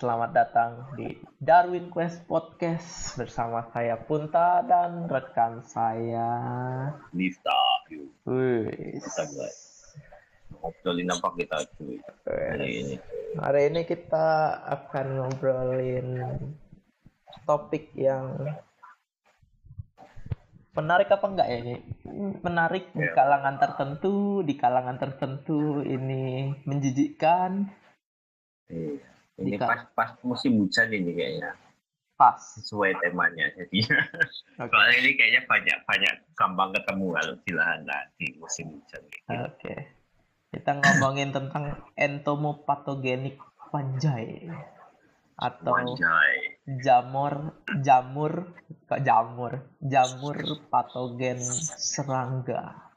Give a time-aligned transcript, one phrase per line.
[0.00, 6.32] selamat datang di Darwin Quest Podcast bersama saya Punta dan rekan saya
[7.12, 7.52] Nista.
[8.24, 8.96] Wih.
[8.96, 9.60] Kita guys.
[10.56, 12.96] Ngobrolin apa kita cuy hari ini?
[13.36, 16.08] Hari ini kita akan ngobrolin
[17.44, 18.56] topik yang
[20.72, 21.76] menarik apa enggak ya ini?
[22.40, 23.12] Menarik di Ya.
[23.12, 27.68] kalangan tertentu, di kalangan tertentu ini menjijikkan,
[28.72, 29.19] Iya.
[29.40, 31.56] Ini Jika- pas pas musim hujan ini kayaknya
[32.20, 32.36] pas.
[32.36, 33.78] sesuai temanya jadi.
[34.60, 34.68] Oke.
[34.68, 37.80] Soalnya ini kayaknya banyak banyak gampang ketemu kalau di lahan
[38.20, 39.02] di musim hujan.
[39.08, 39.28] Gitu.
[39.32, 39.74] Oke.
[40.52, 43.40] Kita ngomongin tentang entomopatogenik
[43.70, 44.50] fungi
[45.40, 46.60] atau Anjay.
[46.84, 48.52] jamur jamur
[48.84, 50.36] kok jamur jamur
[50.68, 51.40] patogen
[51.80, 52.92] serangga.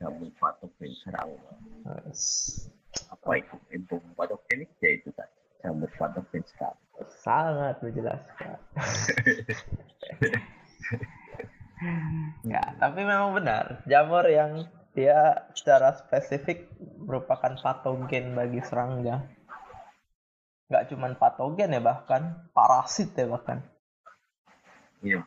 [0.00, 1.36] Jamur patogen serang.
[1.84, 2.64] Yes.
[3.12, 3.56] Apa itu?
[3.74, 5.36] Info patogen ya itu tadi.
[5.64, 6.78] Jamur patogen serang.
[7.22, 8.58] Sangat menjelaskan.
[12.52, 13.82] ya, tapi memang benar.
[13.86, 14.66] Jamur yang
[14.98, 16.66] dia secara spesifik
[16.98, 19.22] merupakan patogen bagi serangga.
[20.68, 23.62] Nggak cuman patogen ya bahkan parasit ya bahkan.
[25.00, 25.22] Iya.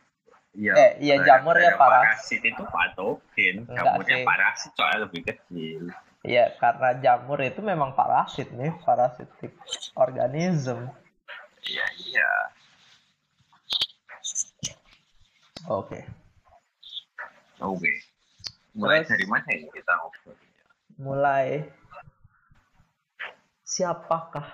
[0.52, 0.74] Iya.
[0.76, 2.44] Eh, iya, jamur ya, parasit.
[2.44, 3.56] parasit itu patogen.
[3.72, 4.28] Enggak Jamurnya sih.
[4.28, 5.84] parasit soalnya lebih kecil.
[6.22, 9.58] Iya, karena jamur itu memang parasit nih, parasitic
[9.98, 10.86] organism.
[11.66, 12.30] Iya iya.
[15.66, 16.06] Oke.
[17.58, 17.92] Oke.
[18.78, 20.38] Mulai Terus- dari mana ini kita ngobrol?
[21.02, 21.48] Mulai
[23.66, 24.46] siapakah?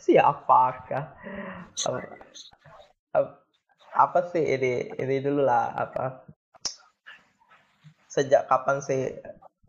[0.00, 1.04] Siapakah?
[1.84, 2.00] Apa,
[3.12, 3.40] ap-
[3.94, 6.24] apa sih ini ini dulu lah apa?
[8.08, 9.12] Sejak kapan sih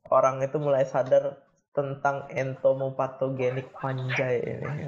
[0.09, 1.41] orang itu mulai sadar
[1.75, 4.88] tentang entomopatogenik fungi ini?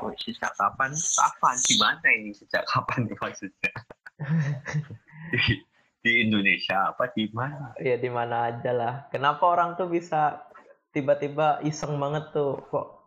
[0.00, 0.94] Oh, sejak kapan?
[0.96, 1.56] Kapan?
[1.60, 2.30] Di mana ini?
[2.32, 3.72] Sejak kapan maksudnya?
[5.32, 5.38] di,
[6.04, 7.76] di Indonesia apa di mana?
[7.76, 8.94] ya di mana aja lah.
[9.12, 10.40] Kenapa orang tuh bisa
[10.96, 13.00] tiba-tiba iseng banget tuh kok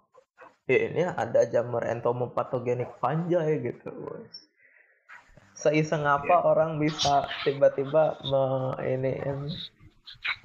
[0.69, 3.35] ya ini ada jamur entomopatogenik fungi
[3.65, 3.91] gitu.
[5.53, 6.45] Seiseng apa Iya.
[6.49, 9.13] orang bisa tiba-tiba me, ini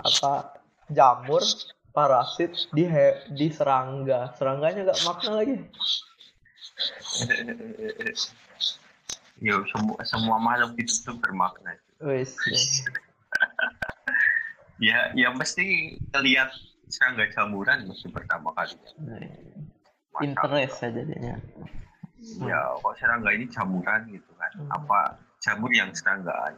[0.03, 0.59] apa
[0.89, 1.43] jamur
[1.93, 4.33] parasit di he- di serangga.
[4.39, 5.57] Serangganya gak makna lagi.
[9.39, 11.79] Ya semua semua makhluk itu tuh bermakna.
[12.03, 12.35] Wes.
[14.79, 16.55] Ya ya mesti lihat
[16.87, 18.79] serangga jamuran mesti pertama kali.
[18.79, 21.35] Masa- interest saja jadinya.
[22.47, 24.55] Ya kok serangga ini jamuran gitu kan?
[24.55, 24.71] Hmm.
[24.71, 26.55] Apa jamur yang seranggaan?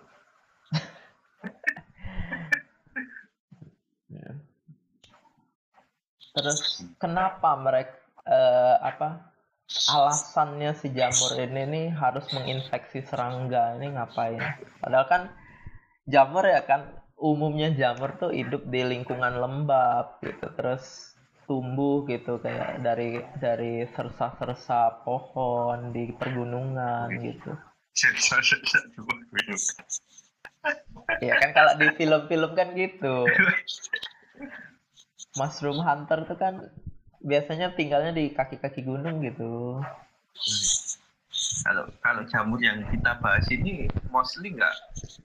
[6.34, 7.94] Terus kenapa mereka
[8.26, 9.30] eh, apa
[9.70, 14.42] alasannya si jamur ini nih harus menginfeksi serangga ini ngapain?
[14.82, 15.22] Padahal kan
[16.06, 21.14] jamur ya kan umumnya jamur tuh hidup di lingkungan lembab gitu terus
[21.44, 27.52] tumbuh gitu kayak dari dari sersa-sersa pohon di pergunungan gitu.
[31.24, 33.24] Ya kan kalau di film-film kan gitu.
[35.40, 36.68] Mushroom Hunter tuh kan
[37.24, 39.80] biasanya tinggalnya di kaki-kaki gunung gitu.
[41.64, 44.72] kalau kalau jamur yang kita bahas ini mostly nggak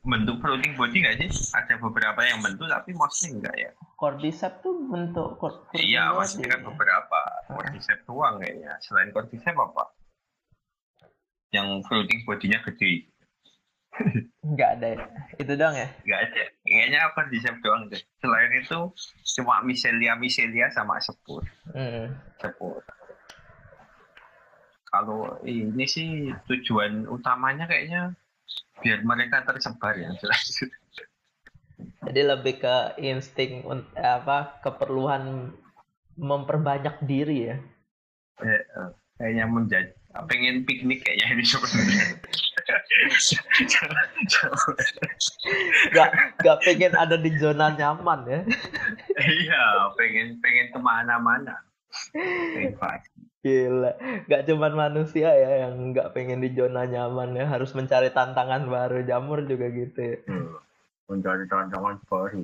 [0.03, 1.29] bentuk floating body nggak sih?
[1.55, 3.71] Ada beberapa yang bentuk tapi mostly nggak ya?
[3.99, 7.19] Cordyceps tuh bentuk cor- Iya, maksudnya kan beberapa.
[7.51, 8.75] Cordyceps doang kayaknya.
[8.83, 9.83] Selain cordyceps apa?
[11.51, 13.07] Yang floating bodinya gede.
[14.45, 15.05] Nggak ada ya.
[15.41, 15.87] Itu doang ya?
[16.05, 16.43] Nggak ada.
[16.67, 18.01] Kayaknya cordyceps doang deh.
[18.21, 18.79] Selain itu
[19.39, 21.41] cuma micelia micelia sama sepur.
[21.71, 22.13] Hmm.
[22.39, 22.83] Sepur.
[24.91, 28.15] Kalau ini sih tujuan utamanya kayaknya
[28.79, 30.63] biar mereka tersebar ya jelas.
[32.07, 33.65] Jadi lebih ke insting
[33.99, 35.51] apa keperluan
[36.15, 37.57] memperbanyak diri ya.
[38.39, 38.89] Eh, eh,
[39.19, 39.91] kayaknya menjadi
[40.31, 42.05] pengen piknik kayaknya ini sebenarnya.
[45.93, 46.09] Nggak
[46.41, 48.39] nggak pengen ada di zona nyaman ya.
[49.21, 51.61] Iya, pengen pengen ke mana-mana.
[52.57, 53.13] Invasi.
[53.45, 53.93] Gila,
[54.25, 59.05] nggak cuman manusia ya yang nggak pengen di zona nyaman ya, harus mencari tantangan baru.
[59.05, 60.17] Jamur juga gitu ya.
[60.25, 60.57] Hmm.
[61.05, 62.41] Mencari tantangan baru.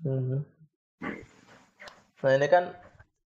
[0.00, 0.40] Hmm.
[2.24, 2.72] Nah ini kan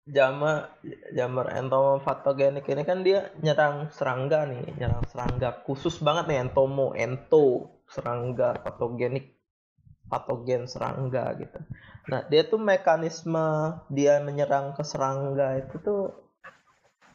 [0.08, 0.68] jamur
[1.12, 7.68] jamur entomopatogenik ini kan dia nyerang serangga nih, nyerang serangga khusus banget nih entomo, ento
[7.90, 9.36] serangga patogenik
[10.10, 11.58] patogen serangga gitu.
[12.10, 16.02] Nah dia tuh mekanisme dia menyerang ke serangga itu tuh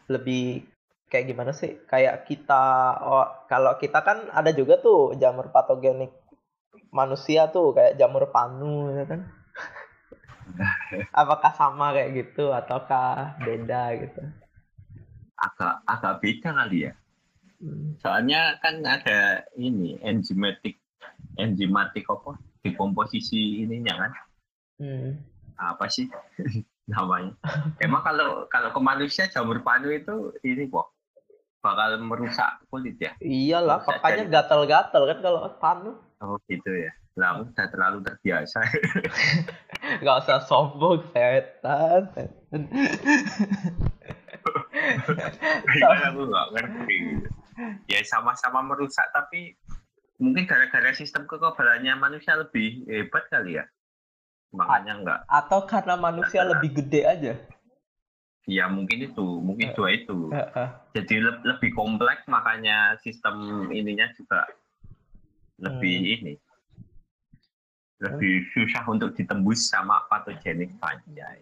[0.07, 0.63] lebih
[1.11, 1.75] kayak gimana sih?
[1.89, 2.63] Kayak kita
[3.03, 6.15] oh, kalau kita kan ada juga tuh jamur patogenik
[6.95, 9.27] manusia tuh kayak jamur panu ya kan.
[11.21, 14.21] Apakah sama kayak gitu ataukah beda gitu?
[15.35, 16.93] Agak agak beda kali ya.
[17.59, 17.95] Hmm.
[17.99, 20.79] Soalnya kan ada ini enzimatik
[21.39, 22.39] enzimatik apa?
[22.63, 24.11] Dekomposisi ininya kan.
[24.79, 25.09] Hmm.
[25.55, 26.07] Apa sih
[26.93, 27.35] namanya?
[27.79, 30.95] Emang kalau kalau ke manusia jamur panu itu ini kok
[31.65, 33.17] bakal merusak kulit ya?
[33.17, 35.91] Iyalah, makanya gatal-gatal kan kalau panu.
[36.25, 36.91] Oh gitu ya.
[37.15, 38.59] Lah aku udah terlalu terbiasa.
[40.05, 42.09] Gak usah sombong, setan.
[42.11, 42.61] setan.
[45.69, 46.97] Kan aku nggak ngerti.
[47.87, 49.55] Ya sama-sama merusak tapi
[50.17, 53.65] mungkin gara-gara sistem kekebalannya manusia lebih hebat kali ya.
[54.51, 55.19] Makanya nggak.
[55.29, 57.33] Atau karena manusia lebih gede aja.
[58.45, 60.29] Ya mungkin itu, mungkin dua itu.
[60.29, 60.69] Heeh.
[60.97, 64.45] Jadi le- lebih kompleks makanya sistem ininya juga
[65.59, 66.13] lebih Hmm.
[66.19, 66.33] ini.
[67.95, 71.39] Lebih susah untuk ditembus sama patogenik panjai.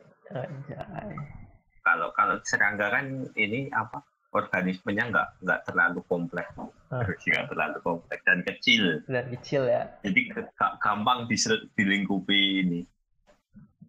[1.83, 3.05] Kalau kalau serangga kan
[3.35, 4.01] ini apa?
[4.33, 6.49] Organismenya nggak nggak terlalu kompleks,
[6.89, 7.05] Ah.
[7.05, 9.05] nggak terlalu kompleks dan kecil.
[9.05, 9.85] Dan kecil ya.
[10.01, 10.33] Jadi
[10.81, 12.81] gampang disel- dilingkupi ini,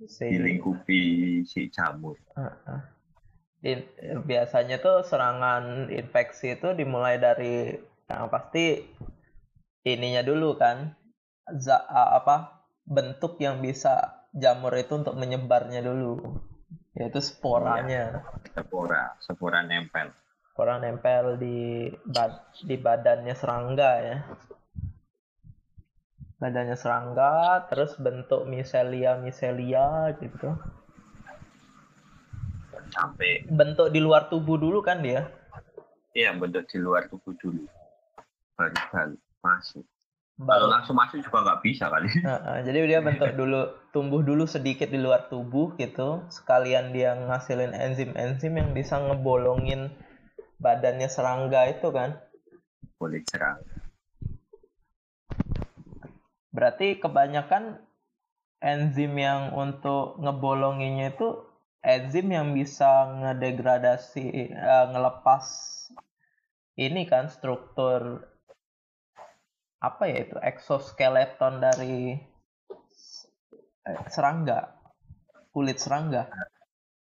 [0.04, 1.00] Si, dilingkupi
[1.48, 2.20] si jamur.
[3.64, 3.88] In-
[4.28, 8.84] biasanya tuh serangan infeksi itu dimulai dari yang pasti
[9.84, 10.96] ininya dulu kan.
[11.60, 16.40] Za- apa bentuk yang bisa jamur itu untuk menyebarnya dulu.
[16.96, 20.08] Yaitu sporanya Spora, spora nempel.
[20.54, 24.16] spora nempel di bad- di badannya serangga ya.
[26.38, 30.54] Badannya serangga terus bentuk miselia miselia gitu.
[32.94, 35.26] Sampai bentuk di luar tubuh dulu kan dia?
[36.14, 37.66] Iya, bentuk di luar tubuh dulu.
[38.54, 39.84] Baru baru masuk.
[40.34, 42.10] Kalau baru langsung masuk juga nggak bisa kali.
[42.26, 47.70] Nah, jadi dia bentuk dulu tumbuh dulu sedikit di luar tubuh gitu sekalian dia ngasilin
[47.70, 49.94] enzim-enzim yang bisa ngebolongin
[50.58, 52.18] badannya serangga itu kan
[52.98, 53.62] Kulit serang.
[56.54, 57.82] berarti kebanyakan
[58.62, 61.42] enzim yang untuk ngebolonginnya itu
[61.82, 65.44] enzim yang bisa ngedegradasi eh, ngelepas
[66.78, 68.26] ini kan struktur
[69.84, 72.16] apa ya itu exoskeleton dari
[73.84, 74.72] eh, serangga
[75.52, 76.24] kulit serangga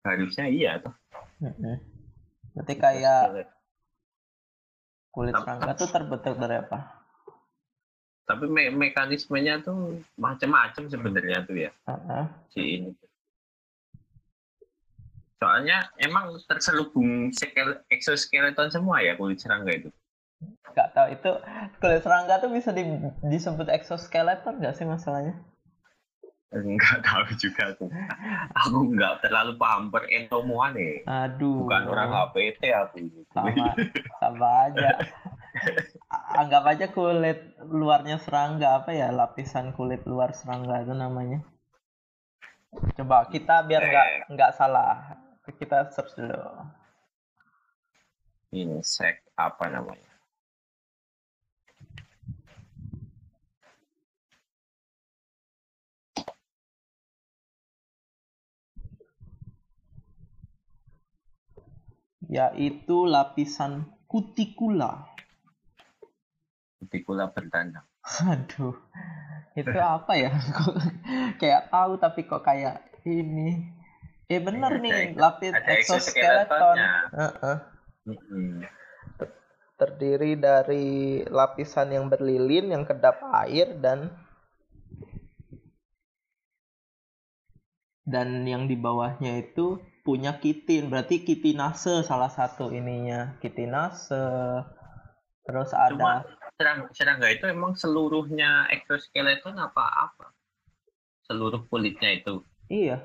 [0.04, 0.94] Harusnya iya tuh.
[1.42, 1.76] Mm-mm.
[2.54, 3.24] berarti kayak
[5.10, 6.80] kulit Tapi- serangga tuh terbentuk dari apa
[8.26, 12.24] Tapi me- mekanismenya tuh macam-macam sebenarnya tuh ya Heeh.
[12.50, 12.90] si ini.
[15.36, 19.90] Soalnya emang terselubung skel- exoskeleton semua ya kulit serangga itu.
[20.76, 21.32] Nggak tahu itu
[21.80, 25.36] kulit serangga tuh bisa di- disebut exoskeleton nggak sih masalahnya
[26.56, 27.92] Enggak tahu juga tuh.
[28.64, 31.04] Aku nggak terlalu paham per entomoan nih.
[31.04, 33.00] aduh Bukan orang HPT aku.
[33.36, 33.76] sama
[34.24, 34.96] sama aja
[36.40, 41.44] anggap aja kulit luarnya serangga apa ya lapisan kulit luar serangga itu namanya
[42.96, 45.20] coba kita biar nggak nggak salah
[45.60, 46.40] kita search dulu
[48.56, 50.05] Ini sek apa namanya?
[62.28, 65.06] Yaitu lapisan kutikula
[66.78, 67.86] Kutikula bertandang.
[68.22, 68.78] aduh
[69.56, 70.74] itu apa ya Kok
[71.38, 73.66] kayak tahu tapi kok kayak ini
[74.26, 76.78] eh bener Ada- nih lapis exoskeleton.
[78.06, 78.62] Mm-mm.
[79.76, 80.88] terdiri dari
[81.26, 84.14] lapisan yang berlilin yang kedap air dan
[88.02, 94.14] dan yang di bawahnya itu punya kitin berarti kitinase salah satu ininya kitinase
[95.46, 96.30] terus Cuma ada
[96.62, 100.26] serang, serangga itu emang seluruhnya exoskeleton apa apa?
[101.26, 102.46] Seluruh kulitnya itu.
[102.70, 103.02] iya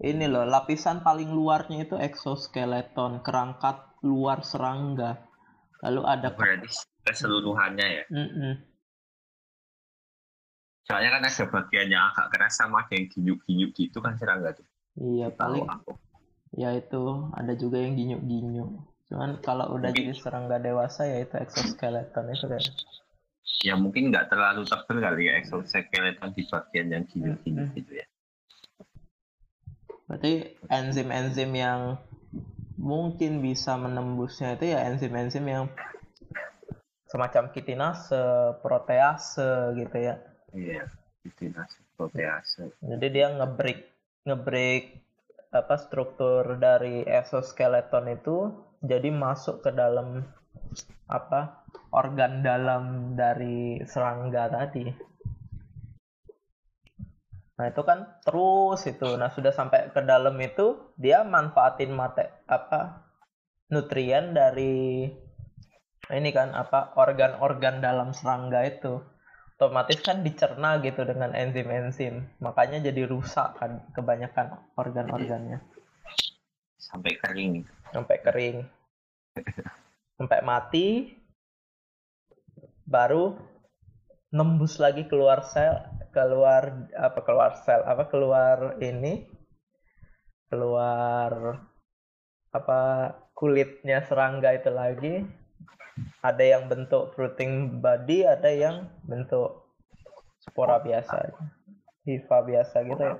[0.00, 5.28] ini loh lapisan paling luarnya itu exoskeleton kerangkat luar serangga
[5.84, 6.72] lalu ada Berarti
[7.04, 8.04] keseluruhannya ya.
[8.08, 8.54] Mm-mm.
[10.84, 14.66] Soalnya kan ada bagian yang agak keras sama ada yang ginyuk-ginyuk gitu kan serangga tuh.
[14.98, 15.94] Iya paling aku.
[16.56, 18.70] ya itu ada juga yang ginyuk-ginyuk
[19.10, 22.64] cuman kalau udah jadi serangga dewasa ya itu exoskeleton itu kan
[23.60, 28.06] Ya mungkin nggak terlalu tebal kali ya exoskeleton di bagian yang ginyuk-ginyuk gitu ya.
[30.08, 32.00] berarti enzim-enzim yang
[32.80, 35.68] mungkin bisa menembusnya itu ya enzim-enzim yang
[37.10, 38.22] semacam kitinase,
[38.62, 40.14] protease gitu ya.
[40.54, 40.86] Iya,
[41.26, 42.70] kitinase, protease.
[42.78, 43.89] Jadi dia ngebreak
[44.24, 45.00] ngebreak
[45.50, 50.22] apa struktur dari exoskeleton itu jadi masuk ke dalam
[51.10, 54.86] apa organ dalam dari serangga tadi.
[57.60, 59.18] Nah itu kan terus itu.
[59.20, 63.04] Nah sudah sampai ke dalam itu dia manfaatin mate apa
[63.68, 65.04] nutrien dari
[66.10, 69.02] ini kan apa organ-organ dalam serangga itu.
[69.60, 72.24] Otomatis kan dicerna gitu dengan enzim-enzim.
[72.40, 75.60] Makanya jadi rusak kan kebanyakan organ-organnya.
[76.80, 77.68] Sampai kering.
[77.92, 78.64] Sampai kering.
[80.16, 81.12] Sampai mati.
[82.88, 83.36] Baru
[84.32, 85.76] nembus lagi keluar sel
[86.16, 89.26] keluar apa keluar sel apa keluar ini
[90.46, 91.60] keluar
[92.50, 92.80] apa
[93.34, 95.14] kulitnya serangga itu lagi
[96.20, 99.64] ada yang bentuk fruiting body ada yang bentuk
[100.40, 101.32] spora biasa
[102.04, 103.16] hifa biasa gitu ya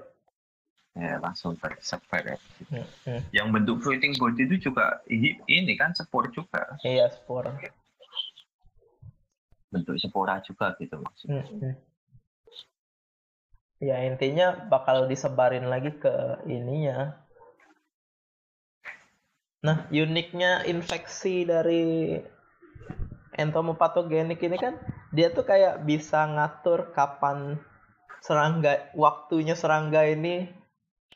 [0.98, 2.36] ya langsung tersebar ya.
[2.66, 3.20] Hmm, hmm.
[3.30, 6.74] Yang bentuk fruiting body itu juga ini kan spor juga.
[6.82, 7.46] Iya spor.
[9.70, 11.46] Bentuk spora juga gitu maksudnya.
[11.46, 11.78] Hmm
[13.80, 17.16] ya intinya bakal disebarin lagi ke ininya
[19.64, 22.16] nah uniknya infeksi dari
[23.40, 24.76] entomopatogenik ini kan
[25.10, 27.56] dia tuh kayak bisa ngatur kapan
[28.20, 30.52] serangga waktunya serangga ini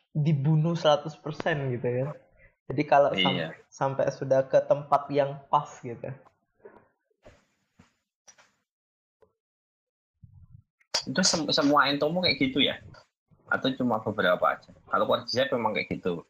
[0.09, 1.13] dibunuh 100%
[1.77, 2.07] gitu ya.
[2.65, 3.53] Jadi kalau iya.
[3.69, 6.09] sam sampai sudah ke tempat yang pas gitu.
[11.05, 12.81] Itu sem semua entomo kayak gitu ya?
[13.45, 14.73] Atau cuma beberapa aja?
[14.89, 16.25] Kalau Cordyceps memang kayak gitu.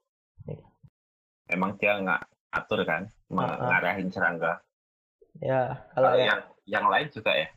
[1.48, 2.22] Memang dia nggak
[2.52, 3.08] atur kan?
[3.32, 4.60] Mengarahin serangga
[5.40, 7.48] ya kalau, kalau yang yang lain juga ya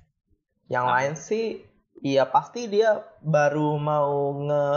[0.69, 0.95] yang nah.
[1.01, 1.65] lain sih
[2.05, 4.69] iya pasti dia baru mau nge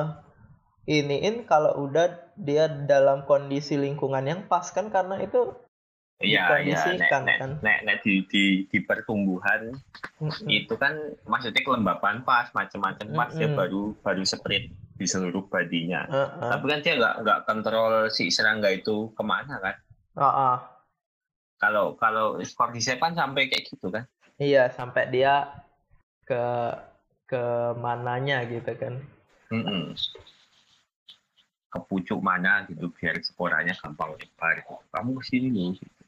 [0.90, 5.54] iniin kalau udah dia dalam kondisi lingkungan yang pas kan karena itu
[6.22, 7.26] Iya, iya, nek, kan.
[7.66, 9.74] nek, nek, di, di, di pertumbuhan
[10.22, 10.48] mm-hmm.
[10.54, 10.94] itu kan
[11.26, 13.18] maksudnya kelembapan pas, macam-macam mm-hmm.
[13.26, 14.70] pas ya baru baru spread
[15.02, 16.06] di seluruh badinya.
[16.06, 16.54] Uh-uh.
[16.54, 19.76] Tapi kan dia nggak nggak kontrol si serangga itu ke mana kan?
[20.14, 20.56] Uh-uh.
[21.62, 24.10] Kalau kalau Cordyceps kan sampai kayak gitu kan?
[24.42, 25.62] Iya, sampai dia
[26.26, 26.42] ke
[27.30, 27.44] ke
[27.78, 28.98] mananya gitu kan?
[29.54, 29.94] Mm-mm.
[31.70, 34.66] Ke pucuk mana gitu biar sporanya gampang nyebar.
[34.90, 35.72] Kamu ke sini loh.
[35.78, 36.02] Gitu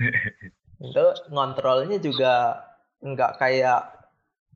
[0.80, 2.64] itu ngontrolnya juga
[3.04, 4.00] nggak kayak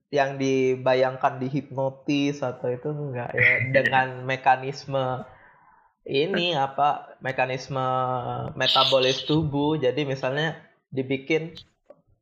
[0.08, 5.26] yang dibayangkan di hipnotis atau itu enggak ya dengan mekanisme
[6.04, 7.84] ini apa mekanisme
[8.54, 9.80] metabolis tubuh.
[9.80, 10.60] Jadi misalnya
[10.92, 11.56] dibikin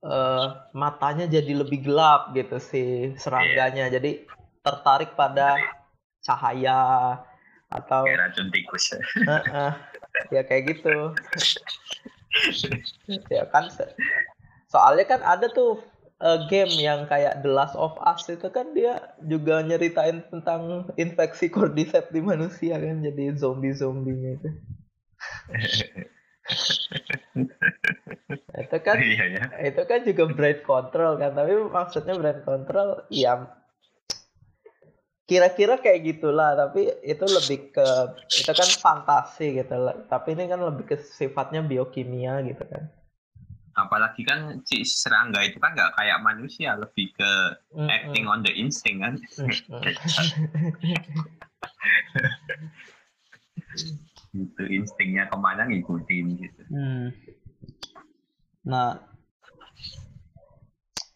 [0.06, 3.90] uh, matanya jadi lebih gelap gitu si serangganya.
[3.90, 3.98] Iya.
[3.98, 4.10] jadi
[4.62, 5.58] tertarik pada
[6.22, 7.18] cahaya
[7.66, 8.94] atau kayak racun tikus.
[9.26, 9.72] Uh, uh,
[10.30, 11.12] ya kayak gitu.
[13.28, 13.68] Ya kan
[14.72, 15.84] soalnya kan ada tuh
[16.22, 21.50] uh, game yang kayak The Last of Us itu kan dia juga nyeritain tentang infeksi
[21.50, 24.48] cordyceps di manusia kan jadi zombie zombinya itu.
[28.52, 29.44] Itu kan iya, iya.
[29.62, 33.46] itu kan juga brain control kan tapi maksudnya brain control ya
[35.30, 37.86] kira-kira kayak gitulah tapi itu lebih ke
[38.26, 39.72] itu kan fantasi gitu
[40.10, 42.90] tapi ini kan lebih ke sifatnya biokimia gitu kan
[43.72, 47.32] apalagi kan si serangga itu kan nggak kayak manusia lebih ke
[47.72, 47.88] mm -mm.
[47.88, 49.14] acting on the instinct kan
[54.32, 57.06] gitu instingnya ke mana ngikutin gitu mm.
[58.68, 59.00] nah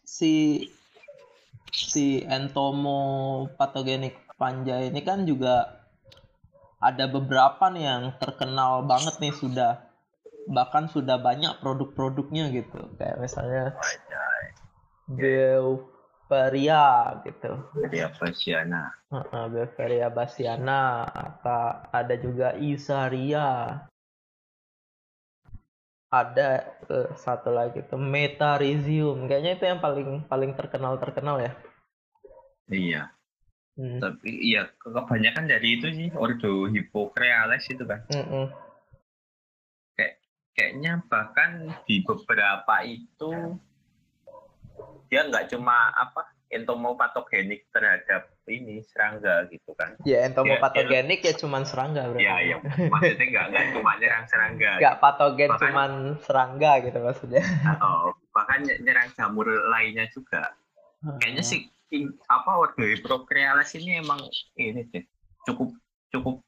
[0.01, 0.65] si
[1.69, 5.77] si entomopatogenik panja ini kan juga
[6.77, 9.86] ada beberapa nih yang terkenal banget nih sudah
[10.47, 13.75] bahkan sudah banyak produk-produknya gitu kayak misalnya
[15.11, 16.85] Bevaria
[17.27, 23.83] gitu Bevaria basiana uh -uh, Bevaria basiana atau ada juga Isaria
[26.07, 26.47] ada
[26.87, 31.51] uh, satu lagi tuh Metarizium kayaknya itu yang paling paling terkenal terkenal ya
[32.71, 33.11] Iya.
[33.77, 34.01] Hmm.
[34.01, 38.03] Tapi iya kebanyakan dari itu sih Ordo Hippocreales itu kan.
[38.11, 38.49] Hmm.
[38.49, 38.66] Kayak
[40.57, 43.61] kayaknya bahkan di beberapa itu
[45.07, 49.93] dia nggak cuma apa entomopatogenik terhadap ini serangga gitu kan.
[50.07, 52.25] Ya entomopatogenik ya, ya cuman serangga berarti.
[52.25, 52.57] Ya ya
[52.89, 54.71] maksudnya enggak enggak cuma nyerang serangga.
[54.79, 55.03] Enggak gitu.
[55.03, 55.91] patogen bahkan, cuman
[56.25, 57.43] serangga gitu maksudnya.
[57.83, 60.55] Oh, bahkan nyerang jamur lainnya juga.
[61.05, 61.19] Hmm.
[61.21, 61.59] Kayaknya sih
[62.27, 64.19] apa ordo prokrealis ini emang
[64.59, 65.03] ini sih
[65.47, 65.71] cukup
[66.11, 66.43] cukup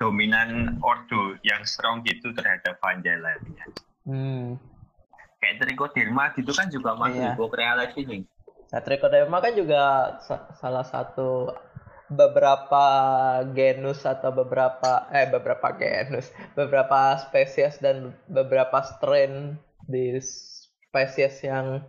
[0.00, 3.66] dominan ordo yang strong gitu terhadap fungi lainnya.
[4.08, 4.56] Hmm.
[5.44, 7.36] Kayak trichoderma gitu kan juga masuk iya.
[7.36, 8.24] prokrealis ini
[8.70, 9.82] Nah, Trichoderma kan juga
[10.62, 11.50] salah satu
[12.10, 12.86] beberapa
[13.54, 19.58] genus atau beberapa eh beberapa genus, beberapa spesies dan beberapa strain
[19.90, 21.82] di spesies yang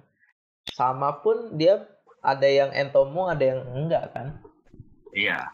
[0.74, 1.86] sama pun dia
[2.22, 4.41] ada yang entomo, ada yang enggak kan?
[5.13, 5.53] Iya.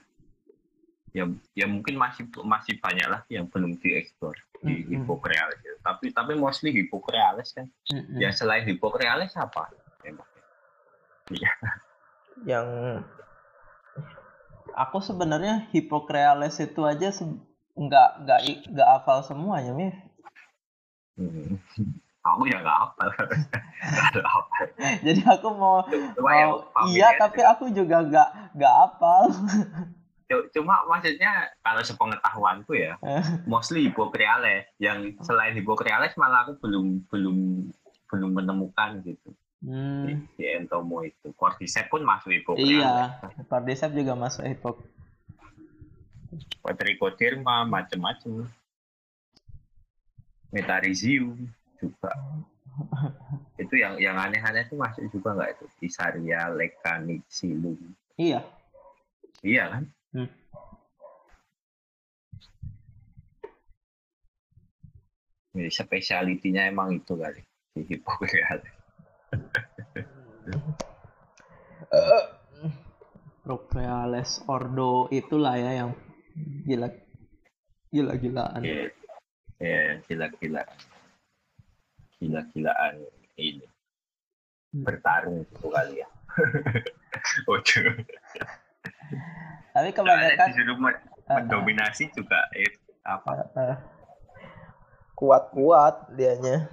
[1.16, 1.24] Ya,
[1.56, 4.90] ya mungkin masih masih banyak lagi yang belum dieksplor di mm -hmm.
[4.92, 5.60] Hippocrealis.
[5.82, 7.68] Tapi tapi mostly Hippocrealis kan.
[7.90, 8.18] Mm -hmm.
[8.20, 9.72] Ya selain Hippocrealis apa?
[11.32, 11.52] Iya.
[12.48, 12.68] Yang
[14.78, 17.12] aku sebenarnya Hippocreales itu aja
[17.78, 18.40] nggak nggak
[18.74, 19.96] nggak hafal semuanya, Mif.
[21.18, 21.58] Hmm.
[22.24, 23.10] Aku ya nggak hafal.
[25.06, 26.56] Jadi aku mau, Cuma mau
[26.92, 29.24] iya tapi aku juga nggak nggak hafal.
[30.28, 33.00] Cuma maksudnya kalau sepengetahuanku ya,
[33.52, 34.68] mostly Hippocreales.
[34.78, 37.38] Yang selain Hippocreales malah aku belum belum
[38.12, 39.32] belum menemukan gitu.
[39.64, 40.06] Hmm.
[40.06, 41.34] Di, di entomo itu.
[41.34, 42.56] Cordyceps pun masuk hipok.
[42.62, 43.18] Iya,
[43.50, 44.78] Cordyceps juga masuk hipok.
[46.62, 48.46] Quadricoderma macam-macam.
[50.54, 52.12] Metarizium juga.
[53.64, 55.66] itu yang yang aneh-aneh itu masuk juga nggak itu?
[55.82, 57.80] Pisaria lecanicillum.
[58.20, 58.46] Iya.
[59.42, 59.84] Iya kan?
[60.16, 60.30] Hmm.
[65.58, 67.42] Jadi spesialitinya emang itu kali
[67.78, 67.98] di
[71.94, 72.26] uh,
[73.46, 75.92] Procreales Ordo itulah ya yang
[76.68, 76.90] gila
[77.88, 78.62] gila-gilaan.
[78.66, 78.92] Ya,
[79.64, 80.64] yeah, gila-gila.
[82.20, 82.96] Gila-gilaan
[83.40, 83.68] ini.
[84.76, 84.84] Hmm.
[84.84, 86.10] Bertarung itu kali ya.
[87.50, 87.58] oh,
[89.74, 90.78] Tapi kebanyakan disuruh
[91.28, 92.72] mendominasi uh, juga eh,
[93.06, 93.32] apa?
[93.54, 93.78] Uh,
[95.14, 96.70] kuat-kuat dianya.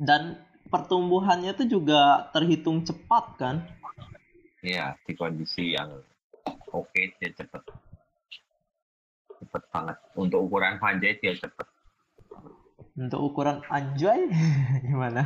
[0.00, 0.40] dan
[0.72, 3.56] pertumbuhannya itu juga terhitung cepat kan?
[4.64, 6.00] Iya di kondisi yang
[6.72, 7.62] oke okay, dia cepat
[9.40, 9.96] cepat banget.
[10.16, 11.68] Untuk ukuran panjai dia cepat
[13.00, 14.28] untuk ukuran anjay?
[14.88, 15.24] Gimana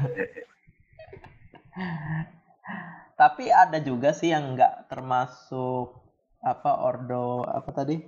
[3.15, 6.03] tapi ada juga sih yang nggak termasuk
[6.43, 8.03] apa ordo apa tadi?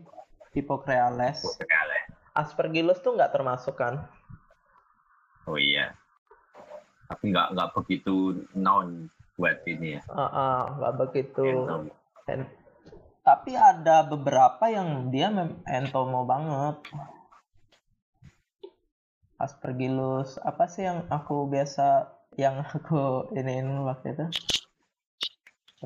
[0.53, 1.45] Hippocreales.
[2.37, 4.05] Aspergillus tuh nggak termasuk kan?
[5.47, 5.95] Oh iya.
[7.07, 9.07] Tapi nggak nggak begitu non
[9.38, 10.01] buat ini ya.
[10.11, 11.45] Uh, uh, nggak begitu
[12.27, 12.42] En,
[13.23, 15.31] tapi ada beberapa yang dia
[15.71, 16.83] entomo banget.
[19.38, 24.27] Aspergillus apa sih yang aku biasa yang aku ini waktu itu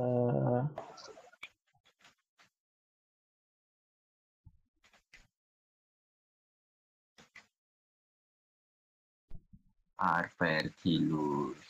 [0.00, 0.64] uh,
[10.00, 11.60] Aspergillus.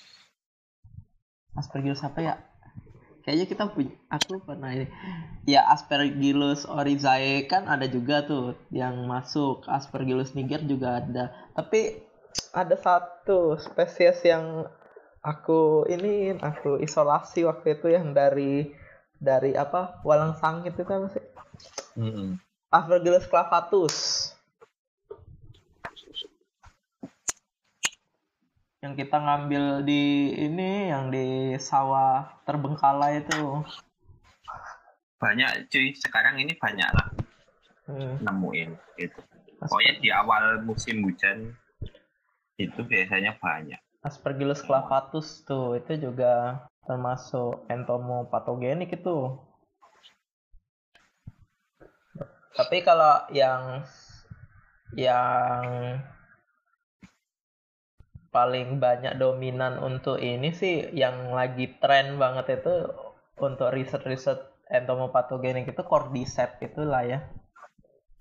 [1.58, 2.34] Aspergillus apa ya?
[3.26, 4.86] Kayaknya kita punya, aku pernah ini.
[5.44, 9.66] Ya Aspergillus oryzae kan ada juga tuh yang masuk.
[9.66, 11.34] Aspergillus niger juga ada.
[11.58, 12.00] Tapi
[12.54, 14.70] ada satu spesies yang
[15.20, 18.72] aku ini aku isolasi waktu itu yang dari
[19.20, 21.24] dari apa walang sangit itu kan sih?
[21.96, 22.28] Mm -hmm.
[22.70, 24.30] Aspergillus clavatus.
[28.80, 33.61] yang kita ngambil di ini yang di sawah terbengkalai itu
[35.20, 37.09] banyak cuy sekarang ini banyak lah
[37.92, 38.24] hmm.
[38.24, 39.20] nemuin itu
[39.61, 41.52] pokoknya di awal musim hujan
[42.56, 49.36] itu biasanya banyak Aspergillus clavatus tuh itu juga termasuk entomopatogenik itu
[52.56, 53.86] tapi kalau yang
[54.98, 55.62] yang
[58.30, 62.90] paling banyak dominan untuk ini sih yang lagi tren banget itu
[63.42, 64.38] untuk riset-riset
[64.70, 67.18] entomopatogenik itu cordyceps itulah ya.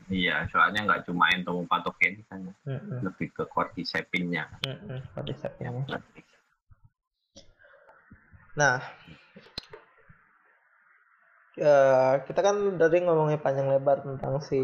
[0.10, 3.00] Iya, soalnya nggak cuma entomopatogenik kan, mm -mm.
[3.06, 4.50] lebih ke cordycepinnya.
[4.66, 6.02] Mm -mm, cordycepinnya.
[8.58, 8.82] Nah,
[11.62, 14.62] uh, kita kan dari ngomongin panjang lebar tentang si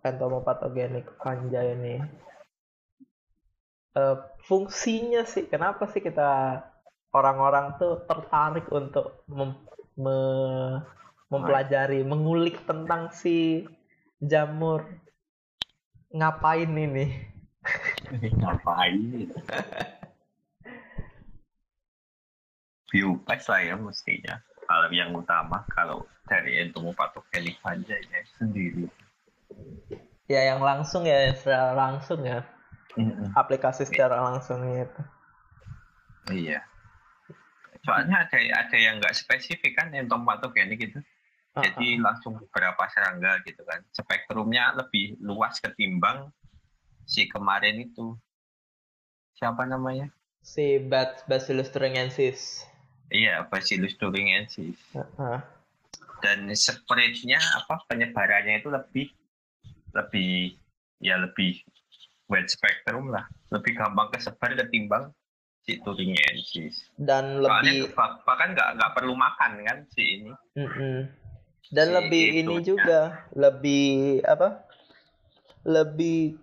[0.00, 1.98] entomopatogenik panja ini
[3.98, 4.16] uh,
[4.46, 6.62] fungsinya sih kenapa sih kita
[7.10, 9.56] orang-orang tuh tertarik untuk mem
[9.96, 10.18] me
[11.26, 13.66] mempelajari, mengulik tentang si
[14.20, 14.86] jamur.
[16.12, 17.06] Ngapain ini?
[18.40, 19.28] Ngapain?
[22.88, 24.40] Biopes lah ya mestinya.
[24.66, 28.86] Kalau yang utama kalau dari entomopatogenik aja ya sendiri.
[30.26, 32.42] Ya yang langsung ya secara langsung ya.
[32.96, 33.36] Mm-hmm.
[33.36, 35.02] Aplikasi secara langsung itu.
[36.32, 36.64] Iya.
[37.86, 40.98] Soalnya ada ada yang nggak spesifik kan entomopatogenik itu.
[41.56, 43.80] Jadi langsung beberapa serangga gitu kan.
[43.88, 46.28] Spektrumnya lebih luas ketimbang
[47.08, 48.12] si kemarin itu.
[49.40, 50.12] Siapa namanya?
[50.44, 52.68] Si Bat Bacillus thuringiensis.
[53.08, 54.76] Iya, Bacillus thuringiensis.
[54.92, 55.40] Uh-huh.
[56.20, 59.06] Dan spreadnya apa penyebarannya itu lebih
[59.96, 60.56] lebih
[61.00, 61.60] ya lebih
[62.28, 65.12] wide spectrum lah, lebih gampang kesebar ketimbang
[65.64, 66.92] si thuringiensis.
[67.00, 70.32] Dan lebih bahkan nggak nggak perlu makan kan si ini.
[70.56, 71.25] Mm-hmm.
[71.70, 74.62] Dan si lebih ini juga lebih apa?
[75.66, 76.38] Lebih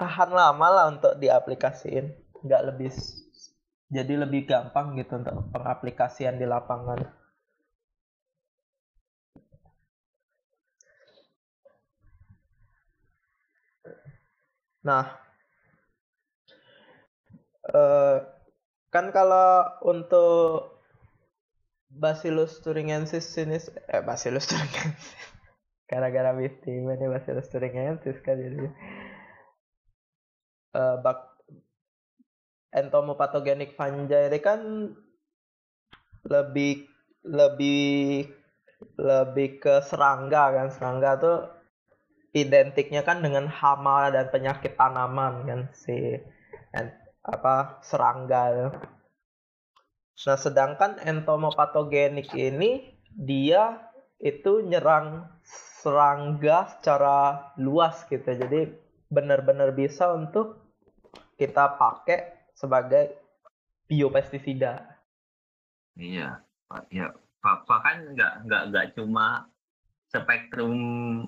[0.00, 2.10] tahan lama lah untuk diaplikasiin,
[2.42, 2.90] nggak lebih
[3.92, 7.22] jadi lebih gampang gitu untuk pengaplikasian di lapangan.
[14.82, 15.06] Nah,
[17.70, 18.16] uh,
[18.90, 20.81] kan kalau untuk
[21.92, 25.12] Bacillus thuringiensis ini eh Bacillus thuringiensis.
[25.90, 28.66] Gara-gara Wifty ini Bacillus thuringiensis kan jadi
[30.72, 31.36] uh, bak
[32.72, 34.60] entomopatogenik fungi ini kan
[36.24, 36.88] lebih
[37.28, 38.24] lebih
[38.96, 40.68] lebih ke serangga kan.
[40.72, 41.38] Serangga tuh
[42.32, 46.16] identiknya kan dengan hama dan penyakit tanaman kan si
[47.22, 48.72] apa serangga
[50.12, 53.90] nah sedangkan entomopatogenik ini dia
[54.22, 58.70] itu nyerang serangga secara luas gitu jadi
[59.12, 60.62] benar-benar bisa untuk
[61.36, 63.18] kita pakai sebagai
[63.90, 64.86] biopestisida.
[65.98, 66.40] Iya,
[66.88, 69.50] ya bahkan nggak nggak nggak cuma
[70.08, 70.78] spektrum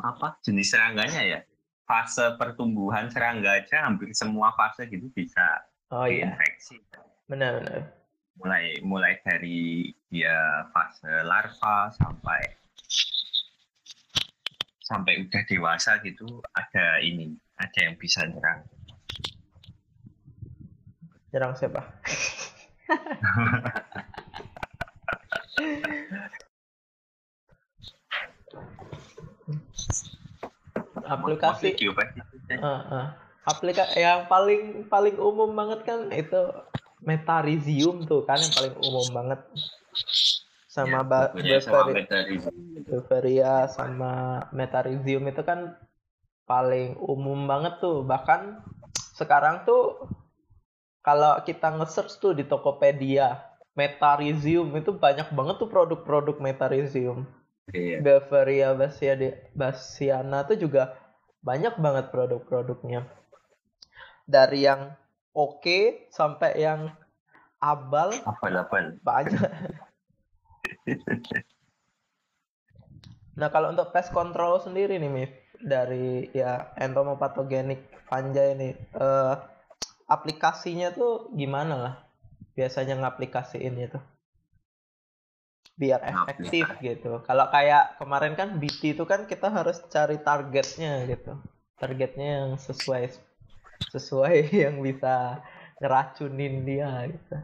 [0.01, 1.41] apa jenis serangganya ya
[1.85, 5.45] fase pertumbuhan serangga aja hampir semua fase gitu bisa
[5.93, 6.33] oh, iya.
[6.33, 6.81] diinfeksi.
[7.29, 8.04] Benar benar.
[8.35, 12.41] Mulai mulai dari dia fase larva sampai
[14.85, 18.67] sampai udah dewasa gitu ada ini ada yang bisa nyerang.
[21.33, 21.83] Nyerang siapa?
[31.05, 31.77] aplikasi
[32.59, 33.07] uh, uh.
[33.45, 36.43] aplikasi yang paling paling umum banget kan itu
[37.05, 39.41] metarizium tuh kan yang paling umum banget
[40.67, 41.07] sama
[41.39, 41.63] ya,
[42.83, 45.79] Beveria sama metarizium itu kan
[46.45, 48.59] paling umum banget tuh bahkan
[49.15, 50.11] sekarang tuh
[51.05, 53.45] kalau kita nge-search tuh di Tokopedia,
[53.77, 57.29] Metarizium itu banyak banget tuh produk-produk Metarizium.
[57.69, 58.01] Iya.
[58.01, 58.73] Beveria
[59.53, 60.97] Basiana tuh juga
[61.45, 63.05] banyak banget produk-produknya.
[64.25, 64.97] Dari yang
[65.35, 66.95] oke okay, sampai yang
[67.59, 68.15] abal.
[68.25, 68.97] Abal-abal.
[69.03, 69.37] Banyak.
[73.39, 79.35] nah kalau untuk pest control sendiri nih Mif, dari ya entomopatogenik fungi ini, uh,
[80.09, 81.95] aplikasinya tuh gimana lah
[82.55, 83.99] biasanya ngaplikasiin itu
[85.75, 91.35] biar efektif gitu kalau kayak kemarin kan BT itu kan kita harus cari targetnya gitu
[91.83, 93.11] targetnya yang sesuai
[93.91, 95.43] sesuai yang bisa
[95.83, 97.37] ngeracunin dia gitu.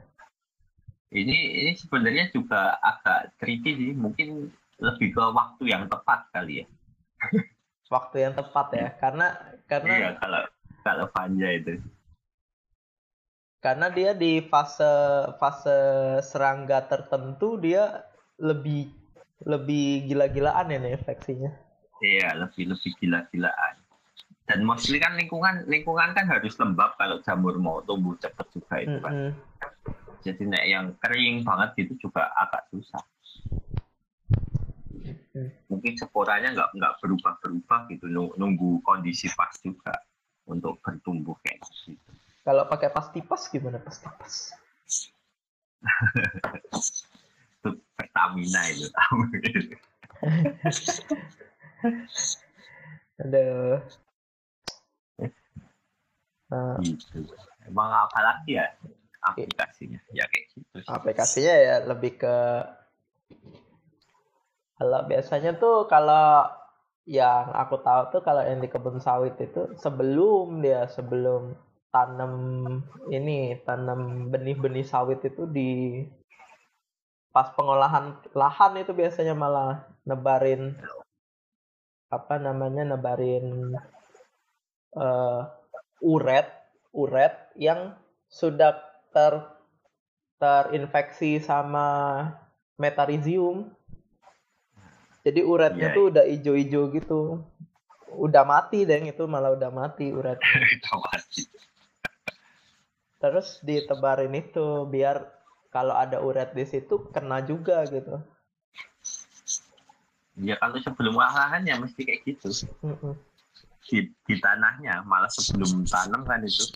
[1.10, 3.90] Ini ini sebenarnya juga agak tricky sih.
[3.98, 4.46] Mungkin
[4.78, 6.66] lebih ke waktu yang tepat kali ya.
[7.90, 8.94] Waktu yang tepat ya.
[9.02, 9.34] Karena
[9.66, 10.42] karena iya kalau
[10.86, 11.82] kalau panja itu.
[13.58, 14.86] Karena dia di fase
[15.42, 15.78] fase
[16.22, 18.06] serangga tertentu dia
[18.38, 18.94] lebih
[19.42, 21.50] lebih gila-gilaan ya nih infeksinya.
[22.00, 23.79] Iya, lebih lebih gila-gilaan.
[24.50, 28.98] Dan mostly kan lingkungan lingkungan kan harus lembab kalau jamur mau tumbuh cepat juga itu
[28.98, 29.14] kan.
[29.14, 29.32] Mm -hmm.
[30.26, 32.98] Jadi nek yang kering banget gitu juga agak susah.
[35.70, 39.94] Mungkin sporanya nggak nggak berubah-berubah gitu nunggu kondisi pas juga
[40.50, 41.94] untuk bertumbuh kayak gitu.
[42.42, 44.34] Kalau pakai pasti pas gimana pasti pas?
[47.60, 48.90] itu Pertamina itu
[53.22, 53.78] Aduh.
[56.50, 57.24] Uh, gitu.
[57.66, 58.66] Emang apa lagi ya?
[59.20, 60.88] aplikasinya ya kayak gitu sih.
[60.88, 62.36] aplikasinya ya lebih ke
[64.80, 66.48] kalau biasanya tuh kalau
[67.04, 71.52] yang aku tahu tuh kalau yang di kebun sawit itu sebelum dia sebelum
[71.92, 72.32] tanam
[73.12, 76.00] ini tanam benih-benih sawit itu di
[77.30, 80.74] pas pengolahan lahan itu biasanya malah nebarin
[82.10, 83.76] apa namanya nebarin
[84.96, 85.59] uh,
[86.00, 86.60] uret
[86.90, 87.94] uret yang
[88.26, 88.74] sudah
[89.14, 89.34] ter
[90.40, 91.86] terinfeksi sama
[92.80, 93.70] metarizium.
[95.20, 95.96] Jadi uretnya yeah.
[95.96, 97.20] tuh udah ijo-ijo gitu.
[98.16, 100.48] Udah mati deh itu malah udah mati uretnya
[100.80, 101.42] udah mati.
[103.20, 105.28] Terus ditebarin itu biar
[105.68, 108.16] kalau ada uret di situ kena juga gitu.
[110.40, 112.48] Ya kalau sebelum lahan ya mesti kayak gitu
[113.80, 116.68] di, di tanahnya malah sebelum tanam kan itu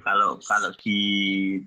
[0.00, 0.98] kalau kalau di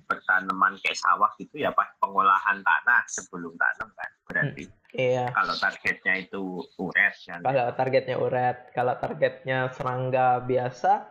[0.10, 5.30] pertanaman kayak sawah gitu ya pas pengolahan tanah sebelum tanam kan berarti Iya.
[5.30, 7.46] Kalau targetnya itu uret kan.
[7.46, 11.06] Kalau targetnya uret, kalau targetnya serangga biasa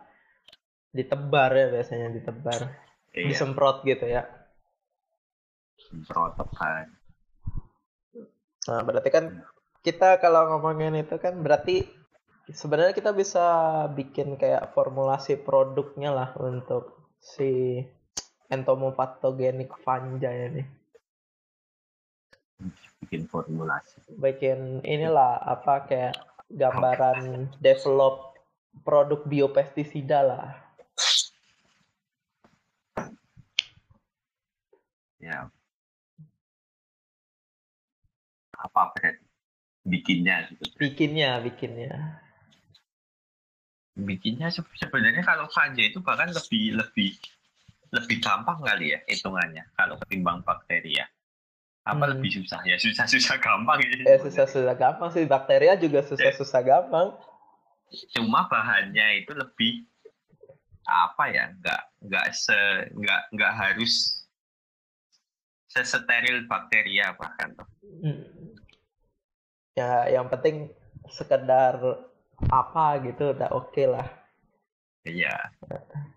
[0.91, 2.75] ditebar ya biasanya ditebar.
[3.15, 3.31] Iya.
[3.31, 4.27] Disemprot gitu ya.
[5.79, 6.91] Semprot kan.
[8.67, 9.47] Nah, berarti kan
[9.79, 11.87] kita kalau ngomongin itu kan berarti
[12.53, 13.45] sebenarnya kita bisa
[13.93, 17.81] bikin kayak formulasi produknya lah untuk si
[18.49, 20.63] entomopathogenik fungi ini.
[23.05, 24.01] Bikin formulasi.
[24.17, 26.15] Bikin inilah apa kayak
[26.49, 28.35] gambaran develop
[28.81, 30.47] produk biopestisida lah.
[35.21, 35.51] Ya.
[38.59, 38.91] Apa
[39.87, 40.63] bikinnya gitu.
[40.75, 42.19] Bikinnya bikinnya
[44.05, 47.11] bikinnya sebenarnya kalau saja itu bahkan lebih lebih
[47.89, 51.07] lebih gampang kali ya hitungannya kalau ketimbang bakteri ya
[51.89, 52.11] apa hmm.
[52.17, 54.03] lebih susah ya susah-susah gampang gitu.
[54.05, 57.17] Ya susah-susah gampang sih bakteria juga susah-susah gampang.
[58.13, 59.89] Cuma bahannya itu lebih
[60.85, 62.57] apa ya nggak nggak se
[62.93, 64.25] nggak nggak harus
[65.69, 67.67] sesteril bakteria bahkan tuh.
[68.05, 68.21] Hmm.
[69.73, 70.69] Ya yang penting
[71.09, 71.79] sekedar
[72.47, 74.07] apa gitu udah oke okay lah.
[75.03, 75.35] Iya.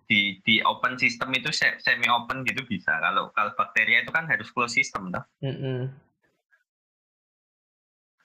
[0.07, 2.99] Di di open system itu semi open gitu bisa.
[2.99, 5.23] Kalau kalau bakteria itu kan harus close system toh.
[5.43, 5.79] Mm -hmm.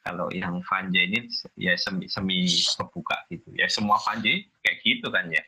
[0.02, 1.20] Kalau yang fungi ini
[1.54, 3.48] ya semi semi kebuka gitu.
[3.54, 5.42] Ya semua fungi kayak gitu kan ya.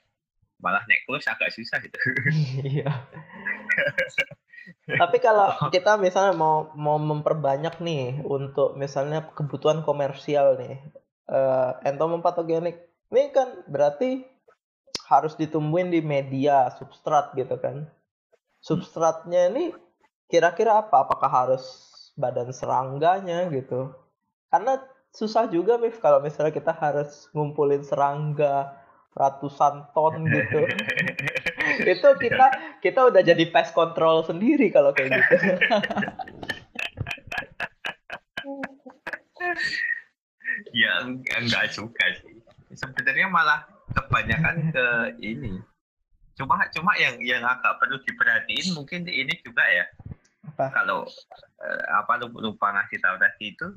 [0.61, 1.99] Malah naik close agak susah gitu.
[2.79, 2.91] Iya.
[5.01, 10.79] Tapi kalau kita misalnya mau mau memperbanyak nih untuk misalnya kebutuhan komersial nih,
[11.31, 14.23] uh, entomopatogenik ini kan berarti
[15.11, 17.91] harus ditumbuhin di media substrat gitu kan.
[18.63, 19.75] Substratnya ini
[20.31, 21.03] kira-kira apa?
[21.07, 21.65] Apakah harus
[22.15, 23.91] badan serangganya gitu?
[24.51, 24.79] Karena
[25.11, 28.79] susah juga Mif kalau misalnya kita harus ngumpulin serangga
[29.19, 30.61] ratusan ton gitu.
[31.99, 32.47] itu kita
[32.79, 35.35] kita udah jadi pest control sendiri kalau kayak gitu.
[40.75, 42.39] ya enggak juga sih.
[42.71, 44.87] Sebenarnya malah kebanyakan ke
[45.21, 45.59] ini
[46.41, 49.85] cuma cuma yang yang agak perlu diperhatiin mungkin ini juga ya
[50.49, 50.73] apa?
[50.73, 51.05] kalau
[51.61, 53.69] eh, apa lupa, lupa ngasih tahu tadi itu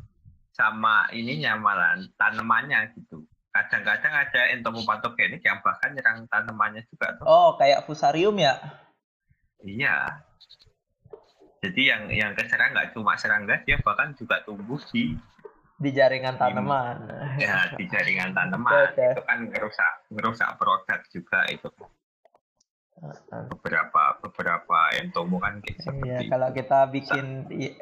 [0.56, 7.26] sama ininya malah tanamannya gitu kadang-kadang ada entomopatogenik yang bahkan nyerang tanamannya juga tuh.
[7.28, 8.56] oh kayak fusarium ya
[9.66, 10.24] iya
[11.60, 15.20] jadi yang yang keserang nggak cuma serangga dia bahkan juga tumbuh di
[15.80, 16.96] di jaringan tanaman.
[17.42, 18.94] Ya, di jaringan tanaman.
[18.94, 21.70] Okay, itu kan ngerusak ngerusak produk juga itu.
[23.52, 27.26] Beberapa beberapa entomo kan iya, seperti Iya, kalau kita bikin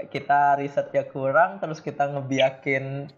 [0.10, 3.12] kita risetnya kurang terus kita ngebiakin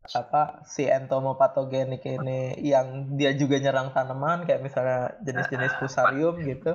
[0.00, 6.72] apa si entomopatogenik ini yang dia juga nyerang tanaman kayak misalnya jenis-jenis fusarium gitu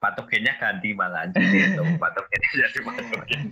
[0.00, 3.42] patogennya ganti malah jadi itu patogennya jadi patogen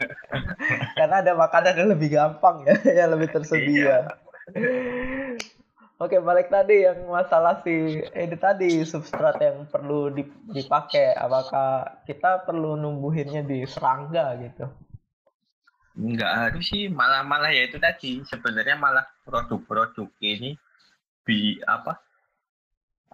[1.00, 3.98] karena ada makanan yang lebih gampang ya yang lebih tersedia iya.
[6.02, 10.10] Oke, balik tadi yang masalah si ini tadi substrat yang perlu
[10.50, 11.14] dipakai.
[11.14, 14.66] Apakah kita perlu numbuhinnya di serangga gitu?
[15.94, 18.18] Enggak harus sih, malah malah ya itu tadi.
[18.26, 20.58] Sebenarnya malah produk-produk ini
[21.22, 22.02] bi apa?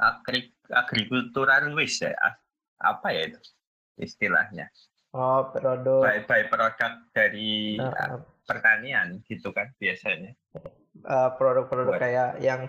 [0.00, 2.40] Agri, agrikultural waste ya
[2.78, 3.40] apa ya itu
[3.98, 4.70] istilahnya?
[5.16, 10.36] Oh produk by, by produk dari uh, pertanian gitu kan biasanya.
[10.98, 12.68] Produk produk-produk kayak yang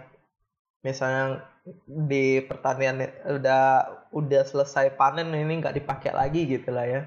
[0.85, 1.43] misalnya
[1.85, 7.01] di pertanian udah udah selesai panen ini nggak dipakai lagi gitu lah ya.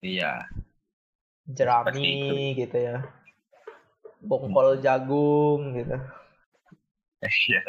[0.00, 0.32] Iya.
[1.44, 3.04] Jerami gitu ya.
[4.24, 5.98] Bongkol jagung gitu.
[7.24, 7.64] Iya.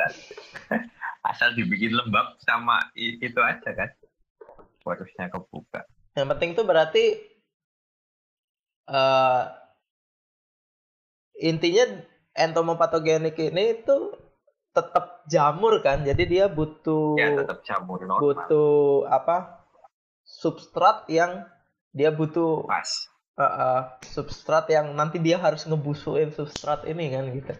[0.68, 0.84] Kan
[1.26, 3.90] asal dibikin lembab sama itu aja kan
[4.90, 5.86] harusnya kebuka.
[6.16, 7.06] Yang penting tuh berarti
[8.88, 9.52] uh,
[11.42, 11.86] intinya
[12.36, 13.98] entomopatogenik ini itu
[14.76, 16.04] tetap jamur kan?
[16.04, 18.22] Jadi dia butuh ya tetap jamur normal.
[18.22, 19.68] butuh apa?
[20.26, 21.46] Substrat yang
[21.96, 22.90] dia butuh pas.
[23.40, 27.54] uh, uh, substrat yang nanti dia harus ngebusuin substrat ini kan gitu.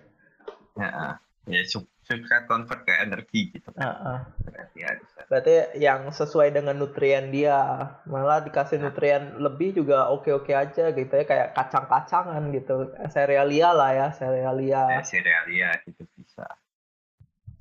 [0.76, 1.62] Ya ya
[2.06, 3.82] substrat convert ke energi gitu kan.
[3.82, 4.20] uh, uh.
[4.46, 10.54] berarti harus berarti yang sesuai dengan nutrien dia malah dikasih nutrien lebih juga oke oke
[10.54, 16.46] aja gitu ya kayak kacang-kacangan gitu serealia lah ya serealia ya, serealia gitu bisa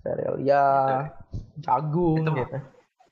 [0.04, 0.62] serealia ya,
[1.64, 2.58] jagung itu, gitu.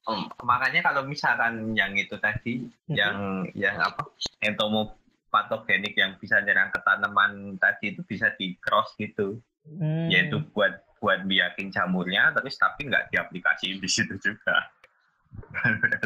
[0.02, 2.94] Um, makanya kalau misalkan yang itu tadi hmm.
[2.98, 4.10] yang yang apa
[4.42, 9.38] entomopatogenik yang bisa nyerang ke tanaman tadi itu bisa di cross gitu.
[9.62, 10.10] Hmm.
[10.10, 14.70] Yaitu buat buat biakin jamurnya terus tapi nggak diaplikasi di situ juga.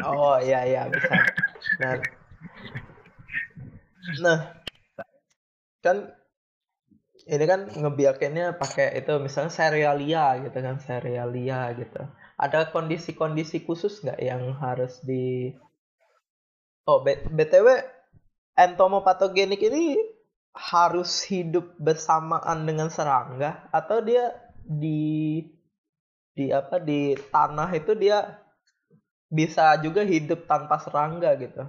[0.01, 1.13] oh iya iya bisa.
[1.77, 1.93] Nah,
[4.23, 4.39] nah
[5.85, 6.09] kan
[7.27, 12.01] ini kan ngebiakinnya pakai itu misalnya serialia gitu kan serialia gitu
[12.39, 15.51] ada kondisi-kondisi khusus nggak yang harus di
[16.87, 17.83] oh btw
[18.55, 19.99] entomopatogenik ini
[20.57, 24.33] harus hidup bersamaan dengan serangga atau dia
[24.67, 25.41] di
[26.35, 28.37] di apa di tanah itu dia
[29.27, 31.63] bisa juga hidup tanpa serangga gitu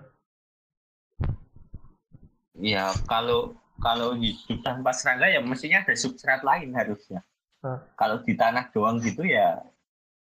[2.58, 7.22] ya kalau kalau hidup tanpa serangga ya mestinya ada substrat lain harusnya.
[7.62, 7.78] Hmm.
[7.94, 9.62] Kalau di tanah doang gitu ya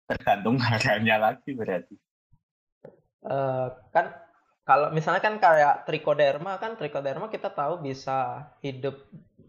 [0.06, 1.94] tergantung harganya lagi berarti.
[3.26, 4.14] Uh, kan
[4.62, 8.94] kalau misalnya kan kayak trichoderma kan trichoderma kita tahu bisa hidup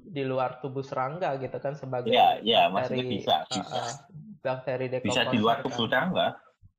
[0.10, 3.78] di luar tubuh serangga gitu kan sebagai ya ya maksudnya bisa bisa.
[3.78, 3.94] uh,
[4.42, 6.10] bakteri bisa di luar tubuh kan.
[6.10, 6.28] serangga?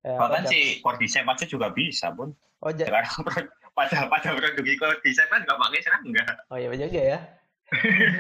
[0.01, 2.33] Ya, bahkan si cordyceps juga bisa pun
[2.65, 3.13] oh, sekarang
[3.77, 4.65] pada pada produk
[5.05, 6.25] desain kan nggak pakai serangga.
[6.51, 7.19] Oh iya juga ya.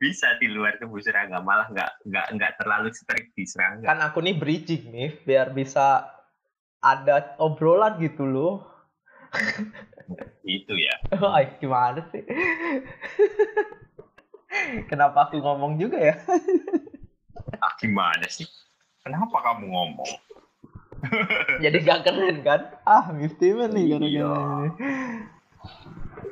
[0.00, 3.84] Bisa di luar tubuh serangga malah nggak nggak nggak terlalu strict di serangga.
[3.84, 6.08] Kan aku nih bridging nih biar bisa
[6.80, 8.64] ada obrolan gitu loh
[10.44, 10.94] itu ya.
[11.22, 12.22] Oh, gimana sih?
[14.90, 16.16] Kenapa aku ngomong juga ya?
[17.60, 18.48] Ah, gimana sih?
[19.04, 20.12] Kenapa kamu ngomong?
[21.60, 22.72] Jadi gak keren kan?
[22.88, 24.32] Ah Mifty nih gara-gara iya.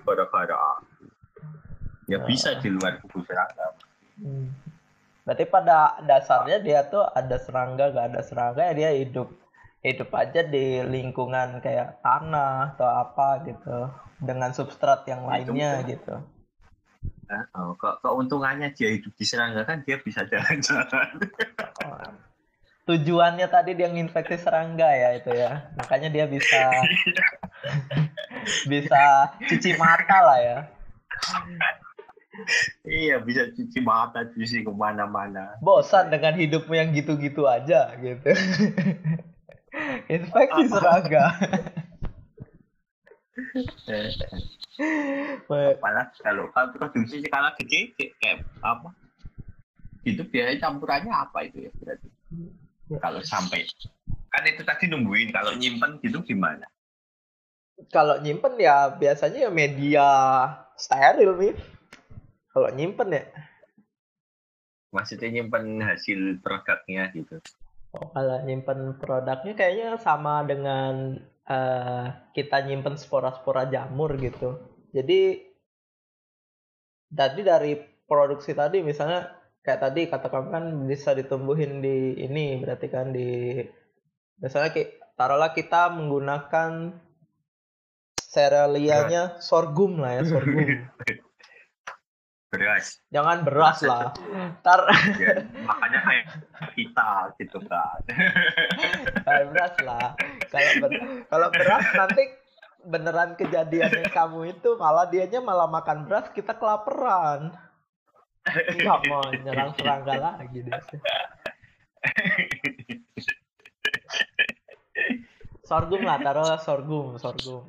[0.04, 0.56] gara-gara
[2.08, 3.76] ya bisa di luar buku serangga
[4.24, 4.48] hmm.
[5.28, 9.28] berarti pada dasarnya dia tuh ada serangga gak ada serangga ya dia hidup
[9.94, 13.78] hidup aja di lingkungan kayak tanah atau apa gitu
[14.18, 16.14] dengan substrat yang lainnya itu, gitu.
[17.28, 21.08] Nah, oh, ke keuntungannya dia hidup di serangga kan dia bisa jalan-jalan.
[21.84, 22.00] Oh,
[22.88, 25.68] tujuannya tadi dia nginfeksi serangga ya itu ya.
[25.76, 26.72] Makanya dia bisa
[28.72, 29.02] bisa
[29.44, 30.58] cuci mata lah ya.
[32.88, 35.60] Iya bisa cuci mata cuci ke mana-mana.
[35.60, 38.32] Bosan dengan hidupmu yang gitu-gitu aja gitu
[40.08, 41.24] infeksi serangga
[45.80, 48.94] Malah kalau kalau produksi skala kecil kayak apa?
[50.06, 52.08] Itu biaya campurannya apa itu ya berarti?
[53.04, 53.68] kalau sampai
[54.32, 56.64] kan itu tadi nungguin kalau nyimpen gitu gimana?
[57.92, 60.08] Kalau nyimpen ya biasanya ya media
[60.74, 61.54] steril nih
[62.50, 63.22] kalau nyimpen ya.
[64.88, 67.38] Maksudnya nyimpen hasil produknya gitu
[67.94, 71.16] oh, kalau nyimpen produknya kayaknya sama dengan
[71.48, 72.04] uh,
[72.36, 74.58] kita nyimpen spora-spora jamur gitu.
[74.92, 75.44] Jadi
[77.08, 77.72] tadi dari
[78.08, 79.32] produksi tadi misalnya
[79.64, 83.60] kayak tadi kata kamu kan bisa ditumbuhin di ini berarti kan di
[84.40, 86.96] misalnya kayak taruhlah kita menggunakan
[88.16, 90.68] seralianya sorghum lah ya sorghum
[92.48, 93.04] beras.
[93.12, 94.12] Jangan beras lah.
[94.64, 94.88] Tar
[95.20, 96.24] ya, makanya kayak
[96.72, 98.00] kita gitu kan
[99.24, 100.16] kayak beras lah.
[100.48, 100.90] Kalau ber
[101.28, 102.22] kalau beras nanti
[102.88, 107.52] beneran kejadian yang kamu itu malah dianya malah makan beras kita kelaparan
[108.48, 110.82] nggak mau nyerang serangga lagi deh.
[115.68, 117.68] Sorghum lah taruh sorghum sorghum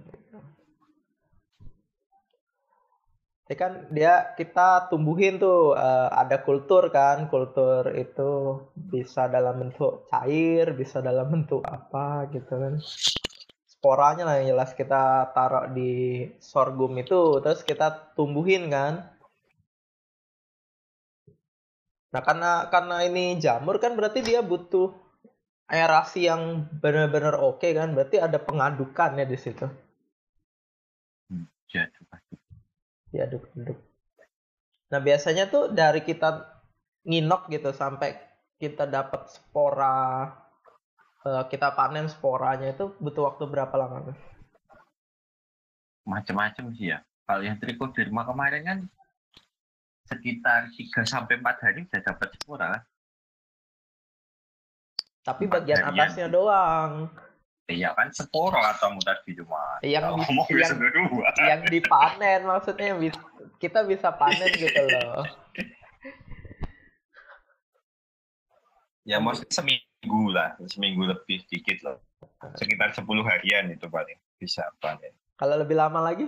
[3.50, 10.06] Jadi kan dia kita tumbuhin tuh uh, ada kultur kan, kultur itu bisa dalam bentuk
[10.06, 12.78] cair, bisa dalam bentuk apa gitu kan.
[13.66, 19.18] Sporanya lah yang jelas kita taruh di sorghum itu, terus kita tumbuhin kan.
[22.14, 24.94] Nah karena karena ini jamur kan berarti dia butuh
[25.66, 29.66] aerasi yang benar-benar oke okay, kan, berarti ada pengadukan ya di situ.
[31.74, 31.90] Ya,
[33.14, 33.80] diaduk-aduk.
[34.90, 36.46] Nah biasanya tuh dari kita
[37.06, 38.18] nginok gitu sampai
[38.60, 40.28] kita dapat spora
[41.24, 44.12] uh, kita panen sporanya itu butuh waktu berapa lama
[46.10, 47.06] macam-macam sih ya.
[47.30, 48.80] Kalau yang trichoderma kemarin kan
[50.10, 52.82] sekitar 3 sampai empat hari sudah dapat spora
[55.22, 57.14] tapi bagian atasnya doang
[57.70, 59.78] Iya kan sporo atau mutasi cuma.
[59.86, 60.74] Yang yang,
[61.38, 62.98] yang dipanen maksudnya
[63.62, 65.22] kita bisa panen gitu loh.
[69.06, 71.98] Ya maksudnya seminggu lah, seminggu lebih sedikit loh.
[72.58, 75.14] Sekitar 10 harian itu paling bisa panen.
[75.38, 76.26] Kalau lebih lama lagi?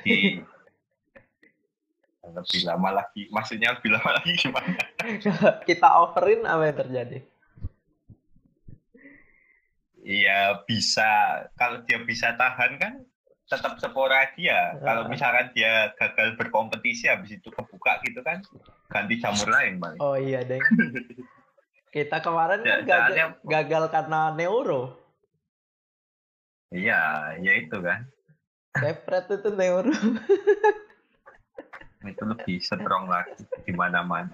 [0.00, 0.40] Di,
[2.24, 4.80] lebih lama lagi, maksudnya lebih lama lagi gimana?
[5.68, 7.18] kita overin apa yang terjadi?
[10.00, 13.04] Iya bisa kalau dia bisa tahan kan
[13.50, 14.48] tetap spora dia.
[14.48, 14.60] Ya.
[14.80, 18.40] Kalau misalkan dia gagal berkompetisi habis itu kebuka gitu kan
[18.88, 19.94] ganti jamur lain bang.
[19.98, 20.62] Oh iya deh.
[21.90, 24.94] Kita kemarin kan gagal, gagal karena neuro.
[26.70, 28.06] Iya, ya itu kan.
[28.78, 29.90] Depret itu neuro.
[32.10, 34.32] itu lebih strong lagi di mana-mana.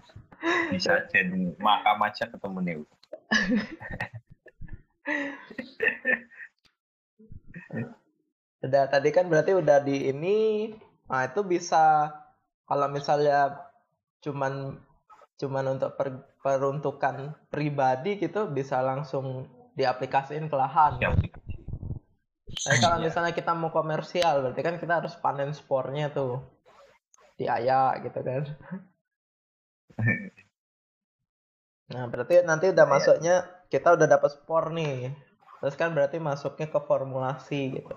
[0.68, 2.94] Bisa jadi makam aja ketemu neuro.
[8.66, 10.72] udah tadi kan berarti udah di ini
[11.06, 12.10] nah itu bisa
[12.66, 13.70] kalau misalnya
[14.18, 14.82] cuman
[15.36, 19.46] cuman untuk per, peruntukan pribadi gitu bisa langsung
[19.76, 20.98] diaplikasiin ke lahan.
[20.98, 21.12] Ya.
[22.46, 26.40] Tapi kalau misalnya kita mau komersial berarti kan kita harus panen spornya tuh
[27.36, 28.42] di ayak gitu kan.
[31.86, 32.90] Nah berarti nanti udah iya.
[32.90, 33.36] masuknya
[33.72, 35.10] kita udah dapat spor nih.
[35.60, 37.96] Terus kan berarti masuknya ke formulasi gitu.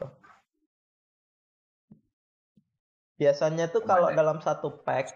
[3.19, 5.11] Biasanya tuh kalau dalam satu pack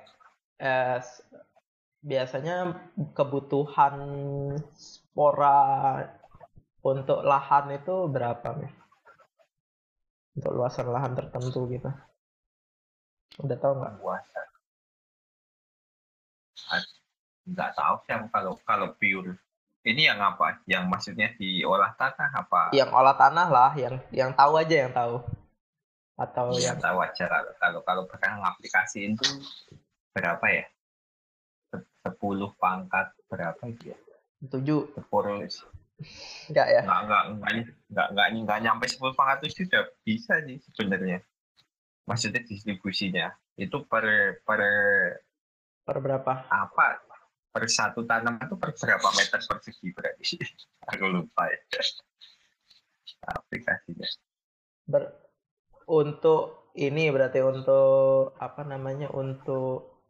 [0.60, 1.00] eh,
[2.04, 2.76] biasanya
[3.16, 3.96] kebutuhan
[4.76, 6.04] spora
[6.84, 8.74] untuk lahan itu berapa nih?
[10.36, 11.88] Untuk luasan lahan tertentu gitu.
[13.40, 13.94] Udah tahu nggak?
[14.04, 14.48] Luasan.
[17.44, 19.36] Nggak tahu sih kalau kalau pure
[19.84, 20.64] ini yang apa?
[20.64, 22.72] Yang maksudnya diolah tanah apa?
[22.72, 25.20] Yang olah tanah lah, yang yang tahu aja yang tahu.
[26.16, 29.28] Atau yang, yang tahu aja kalau kalau kalau sekarang aplikasi itu
[30.16, 30.66] berapa ya?
[32.04, 33.98] Sepuluh pangkat berapa itu ya?
[34.48, 34.92] Tujuh.
[34.96, 35.44] Sepuluh.
[36.52, 36.82] Enggak ya?
[36.84, 37.52] Enggak, enggak, enggak,
[37.88, 41.20] enggak, enggak, enggak nyampe sepuluh pangkat itu sudah bisa sih sebenarnya.
[42.04, 44.62] Maksudnya distribusinya itu per per
[45.84, 46.34] per berapa?
[46.52, 47.13] Apa?
[47.54, 50.26] Per satu tanaman itu per berapa meter persegi berarti
[50.90, 51.62] aku lupa ya
[53.30, 54.10] aplikasinya
[54.84, 55.16] Ber,
[55.88, 60.02] untuk ini berarti untuk apa namanya untuk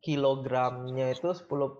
[0.00, 1.70] kilogramnya itu 10 uh,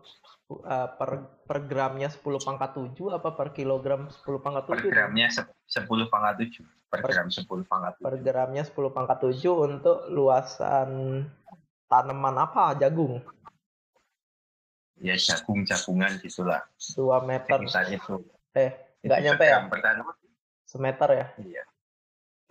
[0.68, 1.10] eh, per
[1.48, 4.76] per gramnya 10 pangkat 7 apa per kilogram 10 pangkat 7?
[4.76, 6.62] Per gramnya 10 pangkat 7.
[6.88, 8.04] Per, per gram 10 pangkat 7.
[8.04, 10.90] Per gramnya 10 pangkat 7 untuk luasan
[11.88, 12.76] tanaman apa?
[12.76, 13.24] Jagung
[14.98, 16.62] ya jagung-jagungan gitulah.
[16.94, 17.58] Dua meter.
[17.64, 18.22] Sekitarnya tuh.
[18.54, 18.70] Eh,
[19.06, 19.58] nggak nyampe ya?
[19.70, 20.12] Pertama.
[20.68, 21.26] Semeter ya?
[21.40, 21.64] Iya.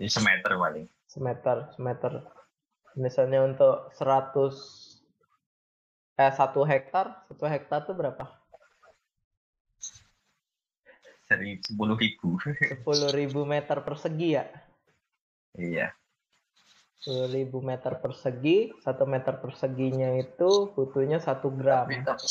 [0.01, 0.85] Ini semeter paling.
[1.05, 2.13] Semeter, semeter.
[2.97, 4.97] Misalnya untuk 100
[6.17, 8.25] eh satu hektar, satu hektar tuh berapa?
[11.27, 12.39] Sepuluh ribu.
[12.41, 14.47] Sepuluh ribu meter persegi ya?
[15.53, 15.93] Iya.
[17.03, 21.85] 10.000 meter persegi, satu meter perseginya itu butuhnya satu gram.
[21.85, 22.25] Tapi,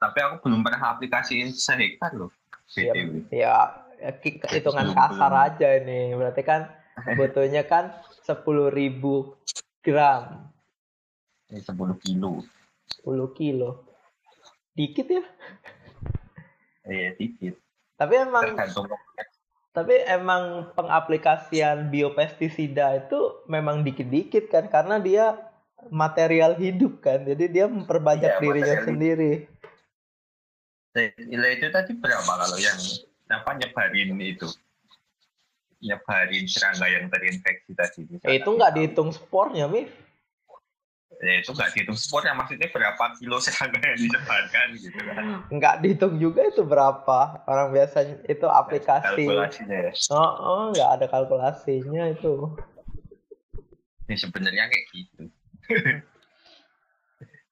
[0.00, 2.32] tapi aku belum pernah aplikasiin sehektar loh.
[2.78, 2.94] Ya,
[3.28, 3.56] ya,
[4.00, 4.10] ya
[4.48, 5.46] hitungan kasar belum.
[5.52, 6.16] aja nih.
[6.16, 6.70] Berarti kan
[7.18, 7.92] butuhnya kan
[8.24, 8.72] 10.000
[9.84, 10.24] gram.
[11.52, 12.46] Ini 10 kilo.
[13.04, 13.70] 10 kilo.
[14.72, 15.24] Dikit ya?
[16.88, 17.54] Iya, dikit.
[18.00, 18.88] Tapi emang Tergantung
[19.70, 25.38] tapi emang pengaplikasian biopestisida itu memang dikit-dikit kan karena dia
[25.88, 27.22] material hidup kan.
[27.22, 29.32] Jadi dia memperbanyak iya, dirinya sendiri.
[31.22, 32.78] Nilai itu tadi berapa kalau yang
[33.30, 34.50] apa nyebarin itu?
[35.80, 38.00] Nyebarin serangga yang terinfeksi tadi.
[38.26, 39.88] Eh, itu nggak dihitung spornya, Mif.
[41.18, 45.24] Ya itu nggak dihitung sport ya maksudnya berapa kilo serangga yang disebarkan gitu kan?
[45.50, 47.44] Nggak dihitung juga itu berapa.
[47.50, 49.26] Orang biasanya itu aplikasi.
[49.26, 49.92] kalkulasinya ya.
[50.14, 52.54] Oh oh nggak ada kalkulasinya itu.
[54.06, 55.22] Ya sebenarnya kayak gitu.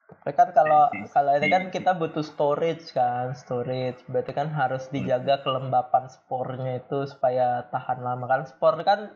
[0.08, 4.00] Tapi kan kalau kalau ini kan kita butuh storage kan, storage.
[4.08, 8.24] Berarti kan harus dijaga kelembapan spornya itu supaya tahan lama.
[8.28, 8.42] Kan.
[8.48, 9.12] Spor kan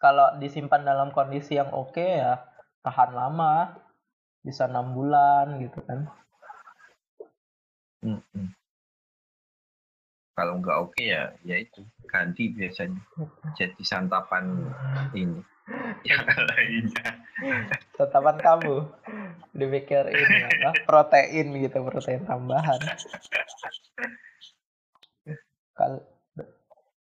[0.00, 2.49] kalau disimpan dalam kondisi yang oke okay, ya
[2.80, 3.76] tahan lama,
[4.40, 6.08] bisa enam bulan gitu kan.
[8.00, 8.48] Hmm, hmm.
[10.32, 13.00] Kalau nggak oke okay ya, ya itu ganti biasanya.
[13.60, 14.72] Jadi santapan
[15.12, 15.44] ini.
[16.08, 17.08] Yang lainnya.
[17.94, 18.88] Tetapan kamu.
[19.52, 20.70] Dipikir ini apa?
[20.88, 22.80] Protein gitu protein tambahan.
[25.76, 26.00] Kalau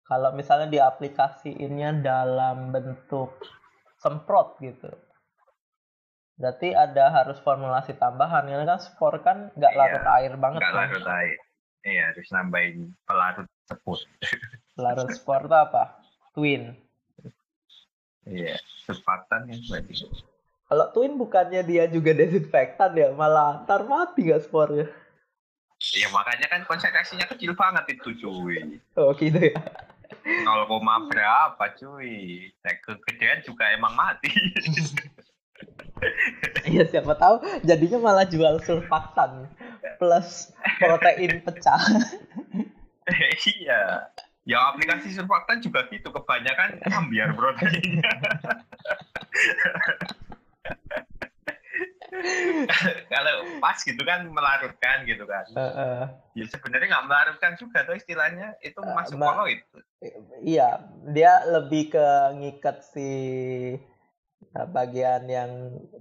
[0.07, 3.37] kalau misalnya diaplikasiinnya dalam bentuk
[3.99, 4.89] semprot gitu
[6.37, 10.73] berarti ada harus formulasi tambahan karena kan spor kan nggak iya, larut air banget nggak
[10.73, 10.81] kan?
[10.85, 11.39] larut air
[11.85, 12.77] iya harus nambahin
[13.09, 13.99] pelarut spor
[14.77, 15.83] pelarut spor itu apa
[16.37, 16.77] twin
[18.27, 20.03] Iya, surfaktan ya berarti.
[20.67, 24.91] Kalau Twin bukannya dia juga desinfektan ya, malah ntar mati gak spornya.
[25.95, 28.83] Iya makanya kan konsentrasinya kecil banget itu cuy.
[28.99, 29.55] Oh gitu ya.
[30.43, 32.51] Kalau koma berapa cuy?
[32.67, 34.27] Nah, kegedean juga emang mati.
[36.67, 39.49] Iya siapa tahu jadinya malah jual surfaktan
[39.97, 41.81] plus protein pecah.
[43.57, 44.13] iya.
[44.47, 48.13] Ya aplikasi surfaktan juga gitu, kebanyakan ambiar proteinnya.
[53.11, 55.45] Kalau pas gitu kan melarutkan gitu kan.
[55.51, 56.07] Uh, uh.
[56.39, 59.67] Ya sebenarnya nggak melarutkan juga tuh istilahnya itu uh, masuk koloid.
[60.47, 60.79] Iya,
[61.11, 62.07] dia lebih ke
[62.39, 63.11] ngikat si
[64.65, 65.51] bagian yang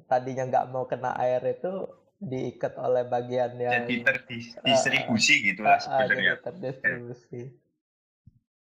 [0.08, 5.80] tadinya nggak mau kena air itu diikat oleh bagian yang jadi terdistribusi uh, gitu lah
[5.84, 6.39] sebenarnya.
[6.39, 7.41] Uh, terdistribusi.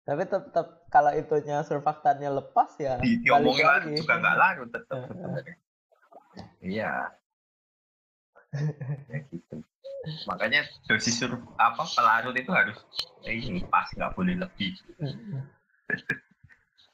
[0.07, 2.99] Tapi tetap kalau itunya surfaktannya lepas ya.
[2.99, 4.99] Di, diomongin lagi juga nggak larut tetap
[6.63, 7.11] Iya.
[9.11, 9.57] ya gitu.
[10.31, 12.79] Makanya dosis surf apa pelarut itu harus
[13.27, 14.79] eh, ini pas nggak boleh lebih.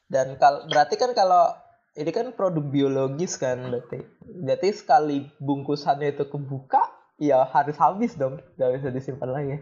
[0.09, 1.53] Dan kalau berarti kan kalau
[1.93, 4.01] ini kan produk biologis kan berarti.
[4.25, 6.81] Berarti sekali bungkusannya itu kebuka
[7.21, 9.57] ya harus habis dong, nggak bisa disimpan lagi.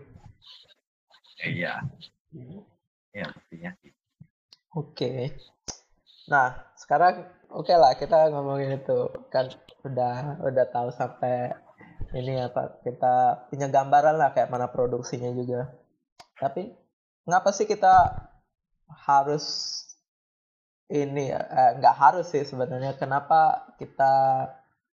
[1.41, 1.83] Iya.
[2.31, 2.71] Hmm
[3.11, 3.71] ya pastinya
[4.75, 5.35] oke okay.
[6.31, 9.51] nah sekarang oke okay lah kita ngomongin itu kan
[9.83, 11.51] udah udah tahu sampai
[12.15, 15.75] ini apa kita punya gambaran lah kayak mana produksinya juga
[16.39, 16.71] tapi
[17.27, 18.15] ngapa sih kita
[19.07, 19.45] harus
[20.91, 22.99] ini eh, nggak harus sih sebenarnya.
[22.99, 24.47] Kenapa kita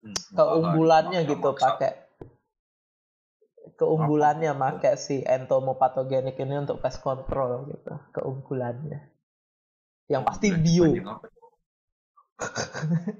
[0.04, 2.06] hmm, keunggulannya gitu pakai
[3.76, 9.00] keunggulannya make si entomopatogenik ini untuk pest control gitu keunggulannya.
[10.06, 10.92] Yang pasti bio.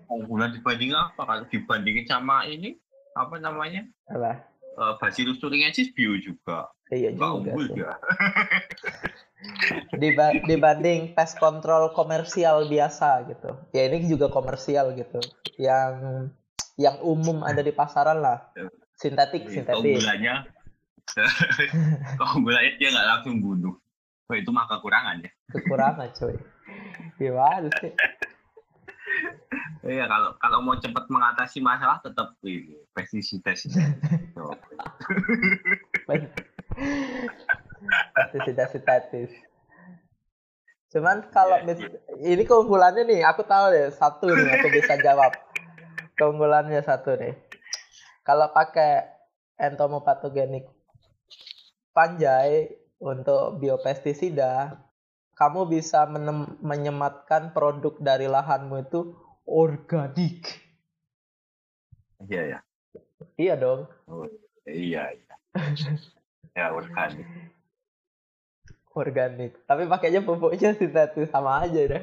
[0.06, 1.20] keunggulan dibanding apa?
[1.24, 2.76] Kalau dibandingin sama ini
[3.16, 3.88] apa namanya?
[4.12, 6.70] Apa uh, Bacillus thuringiensis bio juga.
[6.92, 7.98] Iya juga unggul ya.
[10.00, 13.50] Diba dibanding pest control komersial biasa gitu.
[13.74, 15.18] Ya ini juga komersial gitu.
[15.58, 16.28] Yang
[16.78, 18.52] yang umum ada di pasaran lah.
[18.54, 18.70] Ya.
[18.96, 19.76] Sintetik sintetik.
[19.76, 20.34] keunggulannya
[22.20, 23.76] keunggulannya dia nggak langsung bunuh.
[24.26, 25.30] Oh, itu mah kekurangan ya.
[25.52, 26.34] Kekurangan coy
[27.16, 27.92] gimana sih
[29.86, 33.70] Iya kalau kalau mau cepat mengatasi masalah tetap ini pestisida sih.
[38.14, 39.30] pestisida sintetis.
[40.90, 45.34] Cuman kalau ya, mis- ini keunggulannya nih, aku tahu deh satu nih aku bisa jawab.
[46.18, 47.34] Keunggulannya satu nih.
[48.26, 49.06] Kalau pakai
[49.60, 50.66] entomopatogenik
[51.94, 54.78] panjai untuk biopestisida,
[55.36, 56.08] kamu bisa
[56.64, 59.12] menyematkan produk dari lahanmu itu
[59.44, 60.48] organik.
[62.24, 62.58] Iya ya.
[63.36, 63.84] Iya dong.
[64.08, 64.24] Oh,
[64.64, 65.34] iya iya.
[66.56, 67.28] ya organik.
[68.96, 69.52] Organik.
[69.68, 72.02] Tapi pakainya pupuknya sintetis sama aja deh.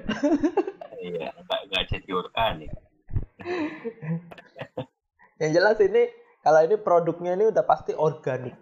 [1.01, 2.71] iya, nggak nggak jadi organik.
[5.41, 6.05] Yang jelas ini
[6.45, 8.53] kalau ini produknya ini udah pasti organik.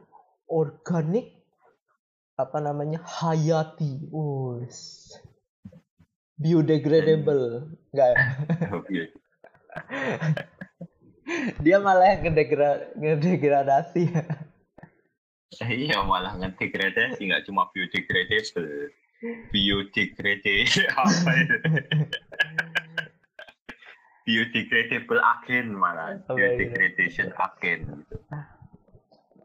[0.48, 1.41] Organik
[2.38, 3.00] apa namanya?
[3.04, 4.08] Hayati.
[4.12, 5.12] Us.
[6.38, 7.68] Biodegradable.
[7.92, 8.18] Enggak ya?
[11.64, 14.04] Dia malah yang ngedegra ngedegradasi.
[15.68, 18.88] iya malah ngedegradasi nggak cuma biodegradable
[19.52, 21.58] biodegradable apa itu
[24.24, 28.16] biodegradable agen malah oh, biodegradation agen gitu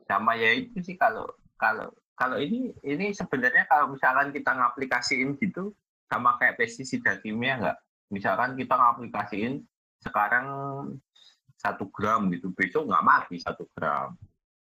[0.07, 1.27] sama ya itu sih kalau
[1.59, 5.77] kalau kalau ini ini sebenarnya kalau misalkan kita ngaplikasiin gitu
[6.09, 7.79] sama kayak pestisida kimia nggak?
[8.09, 9.61] Misalkan kita ngaplikasiin
[10.01, 10.47] sekarang
[11.61, 14.17] satu gram gitu besok nggak mati satu gram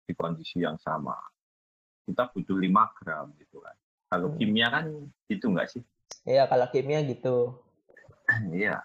[0.04, 1.16] di kondisi yang sama.
[2.04, 3.76] Kita butuh lima gram gitu kan.
[4.12, 4.38] Kalau hmm.
[4.44, 4.86] kimia kan
[5.32, 5.82] itu nggak sih?
[6.28, 7.56] Iya kalau kimia gitu.
[8.54, 8.84] Iya.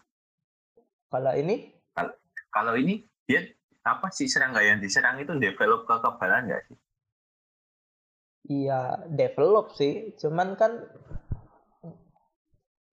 [1.11, 1.75] Kalau ini?
[1.93, 2.15] Kalau,
[2.49, 3.45] kalau ini dia
[3.85, 6.77] apa sih serangga yang diserang itu develop kekebalan nggak sih?
[8.45, 10.13] Iya, develop sih.
[10.21, 10.85] Cuman kan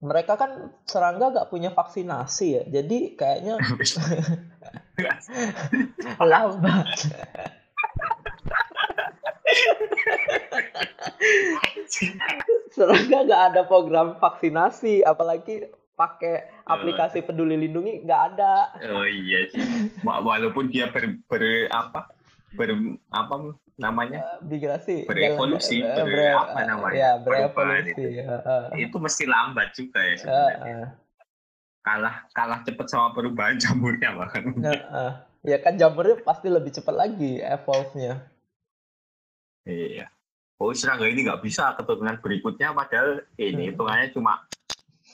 [0.01, 2.63] mereka kan serangga nggak punya vaksinasi ya.
[2.71, 3.59] Jadi kayaknya
[6.31, 6.87] lambat.
[12.71, 15.67] serangga nggak ada program vaksinasi, apalagi
[15.99, 18.73] pakai aplikasi peduli lindungi nggak ada.
[18.89, 19.61] Oh iya sih.
[20.01, 22.09] Walaupun dia ber, ber apa
[22.57, 22.73] ber
[23.11, 28.01] apa namanya migrasi berevolusi ber, ber, apa namanya ya berevolusi itu.
[28.21, 28.69] Ya, uh.
[28.77, 30.87] itu mesti lambat juga ya sebenarnya uh, uh.
[31.81, 35.11] kalah kalah cepat sama perubahan jamurnya bahkan uh, uh.
[35.41, 38.21] ya kan jamurnya pasti lebih cepat lagi evolve-nya
[39.65, 40.05] iya
[40.61, 43.69] oh serangga ini nggak bisa keturunan berikutnya padahal ini hmm.
[43.73, 44.45] hitungannya cuma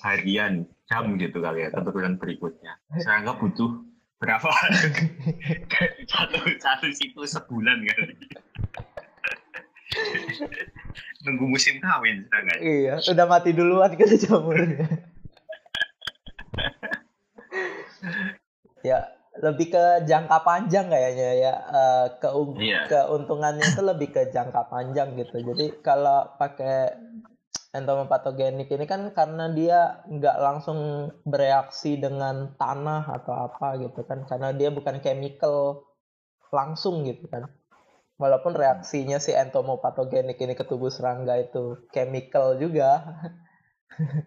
[0.04, 2.80] harian jam gitu kali ya keturunan berikutnya.
[3.02, 3.84] Serangga butuh
[4.18, 4.50] berapa
[6.12, 8.16] satu satu siklus sebulan kali.
[11.26, 12.56] Nunggu musim kawin serangga.
[12.62, 14.88] Iya, udah mati duluan kan jamurnya.
[18.86, 19.04] ya
[19.38, 22.90] lebih ke jangka panjang kayaknya ya uh, keung yeah.
[22.90, 26.96] keuntungannya itu lebih ke jangka panjang gitu jadi kalau pakai
[27.78, 34.26] entomopatogenik ini kan karena dia nggak langsung bereaksi dengan tanah atau apa gitu kan.
[34.26, 35.86] Karena dia bukan chemical
[36.50, 37.46] langsung gitu kan.
[38.18, 43.06] Walaupun reaksinya si entomopatogenik ini ke tubuh serangga itu chemical juga.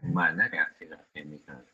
[0.06, 1.66] Mana reaksi chemical?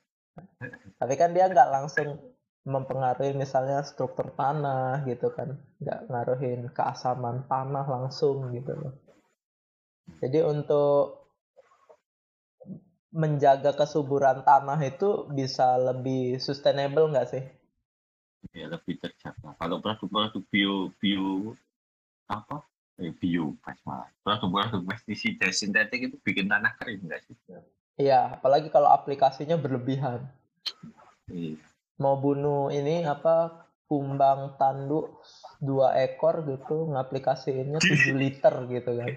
[0.97, 5.61] Tapi kan dia nggak langsung mempengaruhi misalnya struktur tanah gitu kan.
[5.79, 8.97] Nggak ngaruhin keasaman tanah langsung gitu loh.
[10.23, 11.26] Jadi untuk
[13.15, 17.45] menjaga kesuburan tanah itu bisa lebih sustainable nggak sih?
[18.55, 19.55] Ya lebih terjaga.
[19.59, 21.55] Kalau produk-produk bio bio
[22.31, 22.63] apa?
[22.97, 24.11] Eh, bio pas malah.
[24.23, 27.37] Produk-produk pestisida sintetik itu bikin tanah kering nggak sih?
[27.97, 30.29] Iya, apalagi kalau aplikasinya berlebihan.
[31.33, 31.57] Iya.
[31.97, 35.23] Mau bunuh ini apa kumbang tanduk
[35.63, 39.11] dua ekor gitu ngaplikasiinnya 7 liter gitu kan.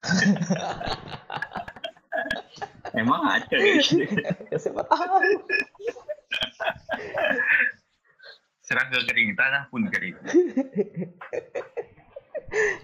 [2.94, 5.16] Emang ada ya siapa tahu.
[8.66, 10.14] Serangga kering tanah pun kering.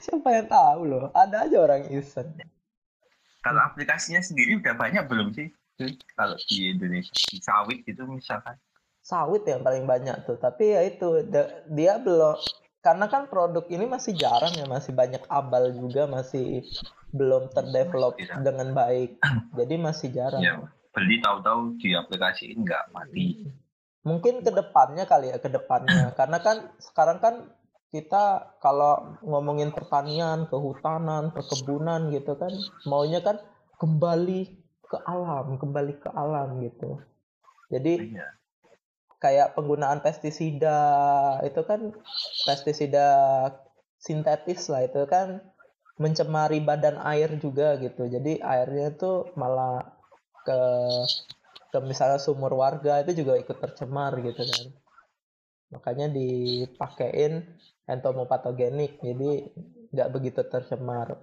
[0.03, 1.05] siapa yang tahu loh?
[1.15, 2.31] Ada aja orang iseng.
[3.43, 5.51] Kalau aplikasinya sendiri udah banyak belum sih?
[6.19, 8.59] Kalau di Indonesia di sawit itu misalkan.
[9.07, 11.23] Sawit yang paling banyak tuh, tapi ya itu
[11.71, 12.35] dia belum
[12.87, 16.63] karena kan produk ini masih jarang ya, masih banyak abal juga, masih
[17.11, 18.39] belum terdevelop ya.
[18.39, 19.19] dengan baik.
[19.59, 20.39] Jadi masih jarang.
[20.39, 20.63] Ya,
[20.95, 23.43] beli tahu-tahu di aplikasi ini nggak mati.
[24.07, 27.35] Mungkin ke depannya kali ya ke depannya karena kan sekarang kan
[27.91, 32.51] kita kalau ngomongin pertanian kehutanan perkebunan gitu kan
[32.87, 33.43] maunya kan
[33.83, 37.03] kembali ke alam kembali ke alam gitu.
[37.67, 38.31] Jadi iya.
[39.17, 40.79] Kayak penggunaan pestisida
[41.43, 41.93] itu kan
[42.45, 43.09] pestisida
[43.97, 45.41] sintetis lah itu kan
[45.97, 48.05] mencemari badan air juga gitu.
[48.05, 49.81] Jadi airnya tuh malah
[50.45, 50.61] ke
[51.73, 54.67] ke misalnya sumur warga itu juga ikut tercemar gitu kan.
[55.73, 57.57] Makanya dipakein
[57.89, 59.51] entomopatogenik jadi
[59.91, 61.17] nggak begitu tercemar.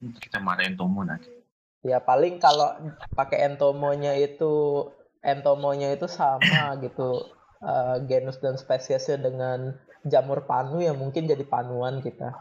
[0.00, 1.32] Tercemar entomo nanti.
[1.80, 2.76] Ya paling kalau
[3.16, 4.84] pakai entomonya itu
[5.20, 7.28] entomonya itu sama gitu.
[7.60, 9.76] Uh, genus dan spesiesnya dengan
[10.08, 12.32] jamur panu yang mungkin jadi panuan kita.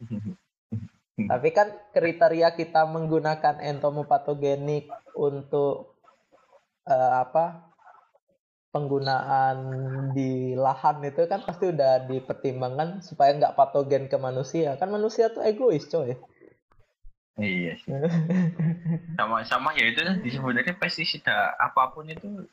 [1.30, 4.86] Tapi kan kriteria kita menggunakan entomopatogenik
[5.18, 5.98] untuk
[6.86, 7.74] uh, apa
[8.70, 9.58] penggunaan
[10.14, 14.78] di lahan itu kan pasti udah dipertimbangkan supaya nggak patogen ke manusia.
[14.78, 16.14] Kan manusia tuh egois coy
[17.40, 17.90] iya sih
[19.18, 22.46] sama sama ya itu sebenarnya pestisida apa pun itu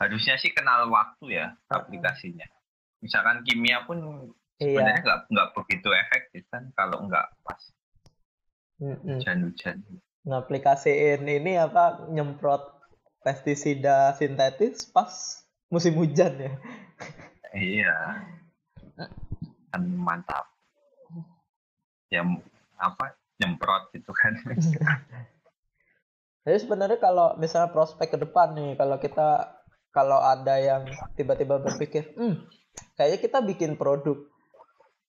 [0.00, 2.46] harusnya sih kenal waktu ya aplikasinya
[3.02, 4.30] misalkan kimia pun
[4.62, 4.78] Iya.
[4.78, 7.58] sebenarnya nggak nggak begitu efektif kan kalau nggak pas
[8.78, 9.82] hujan-hujan
[10.24, 12.62] ngaplikasiin ini apa nyemprot
[13.26, 15.42] pestisida sintetis pas
[15.72, 16.52] musim hujan ya.
[17.56, 17.96] Iya.
[19.74, 20.46] Kan mantap.
[22.12, 22.22] Ya
[22.78, 24.34] apa nyemprot gitu kan.
[26.44, 29.28] Jadi sebenarnya kalau misalnya prospek ke depan nih, kalau kita
[29.94, 30.84] kalau ada yang
[31.16, 32.44] tiba-tiba berpikir, hmm,
[32.98, 34.18] kayaknya kita bikin produk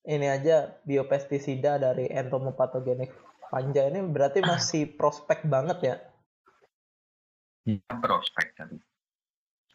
[0.06, 3.10] ini aja biopestisida dari entomopatogenik
[3.50, 5.96] panja ini berarti masih prospek banget ya?
[7.66, 8.70] Iya, prospek kan.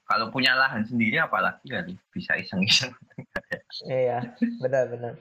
[0.08, 2.92] Kalau punya lahan sendiri apalagi kan bisa iseng-iseng.
[3.88, 5.16] iya, benar-benar.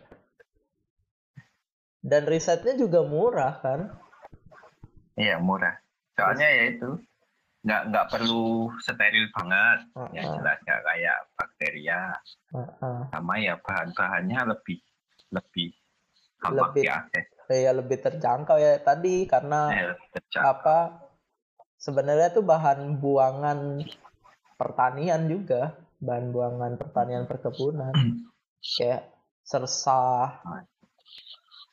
[2.00, 3.92] Dan risetnya juga murah kan?
[5.20, 5.76] Iya, murah.
[6.16, 6.90] Soalnya ya itu
[7.60, 10.08] nggak nggak perlu steril banget, uh -uh.
[10.16, 12.02] ya jelas nggak kayak bakteria.
[12.56, 12.98] Uh -uh.
[13.12, 14.80] Sama ya bahan-bahannya lebih
[15.28, 15.76] lebih
[16.48, 17.26] lebih diakses.
[17.50, 19.92] Ya lebih terjangkau ya tadi karena ya,
[20.40, 21.04] apa
[21.76, 23.82] sebenarnya tuh bahan buangan
[24.54, 27.92] pertanian juga bahan buangan pertanian perkebunan
[28.76, 29.08] kayak
[29.44, 30.30] sersa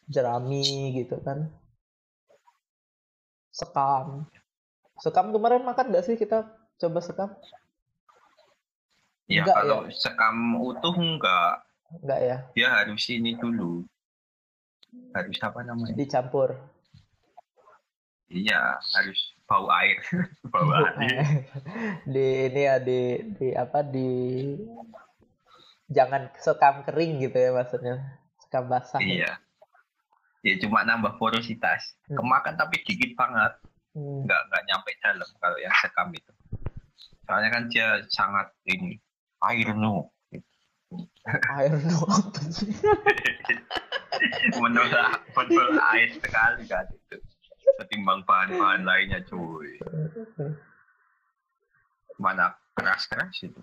[0.07, 1.51] jerami gitu kan.
[3.51, 4.25] Sekam.
[4.97, 6.47] Sekam kemarin makan gak sih kita?
[6.79, 7.29] Coba sekam.
[9.27, 9.91] Ya enggak, kalau ya?
[9.91, 11.59] sekam utuh enggak
[11.99, 12.37] enggak ya?
[12.55, 13.83] Dia harus ini dulu.
[15.11, 15.93] Harus apa namanya?
[15.99, 16.55] Dicampur.
[18.31, 19.99] Iya harus bau air.
[20.51, 21.47] Bau air.
[22.07, 22.99] Di ini ya di
[23.35, 24.11] di apa di
[25.91, 27.95] jangan sekam kering gitu ya maksudnya.
[28.39, 29.07] Sekam basah ya.
[29.07, 29.31] iya
[30.47, 31.99] ya, cuma nambah porositas.
[32.07, 32.23] Hmm.
[32.23, 33.51] kemakan tapi dikit banget.
[33.97, 34.29] Hmm.
[34.29, 36.31] nggak nggak nyampe dalam kalau yang sekam itu.
[37.25, 39.01] Soalnya kan dia sangat ini
[39.43, 40.13] air no
[41.57, 41.99] air no
[44.61, 47.17] menolak betul air sekali kan itu.
[47.77, 49.77] Ketimbang bahan-bahan lainnya cuy.
[52.17, 53.61] Mana keras-keras itu.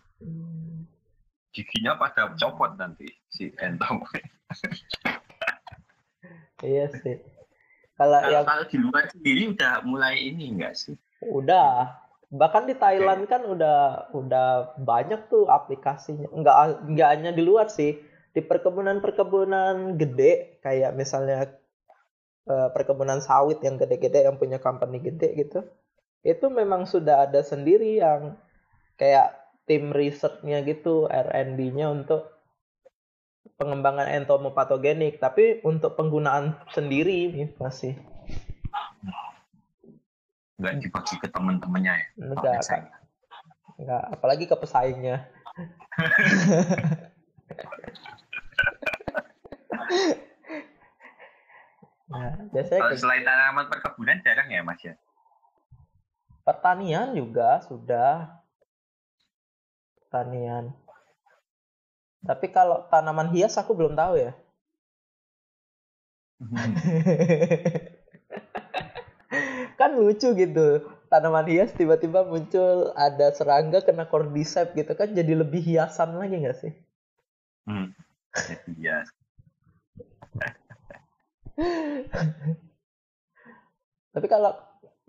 [1.54, 4.02] Giginya pada copot nanti si entong
[6.62, 7.20] iya sih.
[7.94, 10.94] Kalau yang kalau di luar sendiri udah mulai ini enggak sih?
[11.22, 11.94] Udah.
[12.34, 13.30] Bahkan di Thailand okay.
[13.38, 14.48] kan udah udah
[14.82, 16.26] banyak tuh aplikasinya.
[16.34, 17.94] Enggak enggak hanya di luar sih.
[18.34, 21.54] Di perkebunan-perkebunan gede kayak misalnya
[22.50, 25.62] uh, perkebunan sawit yang gede-gede yang punya company gede gitu
[26.24, 28.34] itu memang sudah ada sendiri yang
[28.96, 29.36] kayak
[29.68, 32.33] tim risetnya gitu R&D-nya untuk
[33.54, 37.94] pengembangan entomopatogenik tapi untuk penggunaan sendiri masih
[40.58, 42.60] nggak dibagi ke teman-temannya ya enggak
[43.78, 45.26] enggak apalagi ke pesaingnya
[52.04, 54.94] Nah, biasanya Kalau selain tanaman perkebunan jarang ya Mas ya?
[56.46, 58.44] Pertanian juga sudah.
[60.06, 60.70] Pertanian.
[62.24, 64.32] Tapi kalau tanaman hias aku belum tahu ya.
[69.80, 70.88] kan lucu gitu.
[71.12, 76.58] Tanaman hias tiba-tiba muncul ada serangga kena cordyceps gitu kan jadi lebih hiasan lagi nggak
[76.58, 76.72] sih?
[77.68, 77.92] Hmm.
[78.72, 79.12] Hias.
[84.14, 84.54] Tapi kalau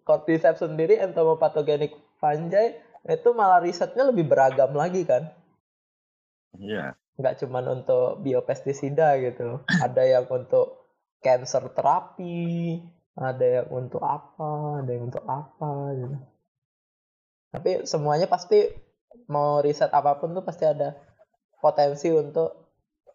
[0.03, 5.29] cordyceps sendiri entomopatogenik fungi itu malah risetnya lebih beragam lagi kan?
[6.57, 6.97] Iya.
[7.15, 9.63] Nggak cuma untuk biopestisida gitu.
[9.85, 10.87] ada yang untuk
[11.23, 12.83] cancer terapi,
[13.15, 16.15] ada yang untuk apa, ada yang untuk apa gitu.
[17.55, 18.67] Tapi semuanya pasti
[19.31, 20.91] mau riset apa pun tuh pasti ada
[21.63, 22.51] potensi untuk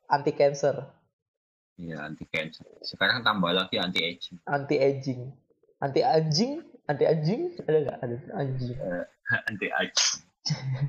[0.08, 1.00] anti cancer
[1.80, 2.68] Iya anti cancer.
[2.84, 4.36] Sekarang tambah lagi anti aging.
[4.44, 5.32] Anti aging.
[5.80, 6.60] Anti anjing?
[6.84, 7.42] Anti anjing?
[7.64, 7.98] Ada nggak?
[8.04, 8.76] Ada anjing.
[8.76, 9.04] Uh,
[9.48, 10.20] anti aging.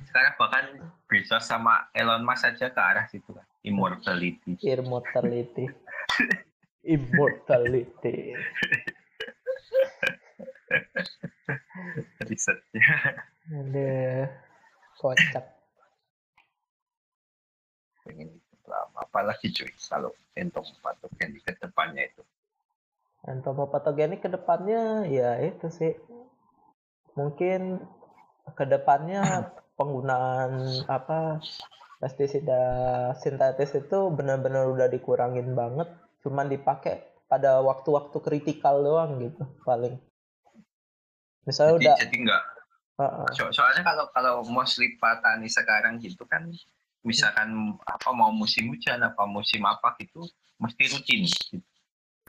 [0.07, 0.65] Sekarang bahkan
[1.05, 3.45] bisa sama Elon Musk saja ke arah situ kan.
[3.61, 4.57] Immortality.
[4.61, 5.65] Immortality.
[6.95, 8.17] Immortality.
[12.25, 12.87] Risetnya.
[13.51, 14.29] Ada
[14.97, 15.45] kocak.
[18.07, 18.41] Pengen
[18.95, 22.23] apalagi cuy kalau entomopatogenik ke depannya itu
[23.27, 25.93] entomopatogenik ke depannya ya itu sih
[27.13, 27.83] mungkin
[28.57, 31.41] ke depannya penggunaan apa
[32.01, 32.61] pestisida
[33.21, 35.87] sintetis itu benar-benar udah dikurangin banget
[36.25, 40.01] cuman dipakai pada waktu-waktu kritikal doang gitu paling
[41.45, 42.43] misalnya jadi, udah jadi enggak
[42.97, 43.27] uh -uh.
[43.33, 46.49] So, soalnya kalau kalau mostly petani sekarang gitu kan
[47.01, 50.21] misalkan apa mau musim hujan apa musim apa gitu
[50.61, 51.57] mesti rutin gitu.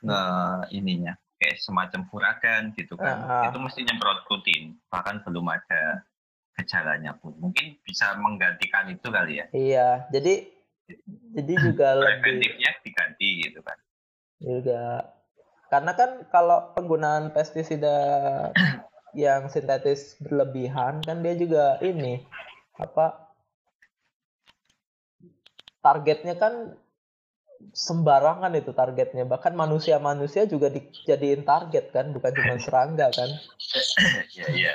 [0.05, 0.21] nge
[0.73, 1.13] ininya
[1.43, 3.19] kayak semacam huragan gitu kan.
[3.27, 3.45] Uh, uh.
[3.51, 6.07] itu mesti nyemprot rutin bahkan belum ada
[6.55, 7.35] gejalanya pun.
[7.43, 9.47] Mungkin bisa menggantikan itu kali ya.
[9.51, 10.47] Iya jadi
[11.35, 13.79] jadi juga preventifnya lebih, diganti gitu kan.
[14.39, 15.11] Juga.
[15.67, 17.99] Karena kan kalau penggunaan pestisida
[19.13, 22.25] yang sintetis berlebihan kan dia juga ini
[22.81, 23.29] apa
[25.85, 26.73] targetnya kan
[27.71, 29.23] sembarangan itu targetnya.
[29.31, 33.31] Bahkan manusia-manusia juga dijadiin target kan bukan cuma serangga kan.
[34.35, 34.75] Iya iya.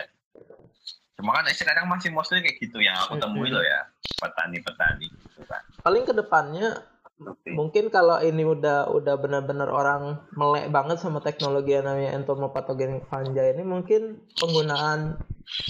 [1.20, 3.90] Cuma kan sekarang masih mostly kayak gitu yang aku temui loh ya
[4.22, 5.62] petani-petani gitu kan.
[5.82, 6.78] Paling ke depannya
[7.22, 7.54] okay.
[7.54, 13.42] mungkin kalau ini udah udah benar-benar orang melek banget sama teknologi yang namanya entomopatogenik fungi
[13.42, 15.18] ini mungkin penggunaan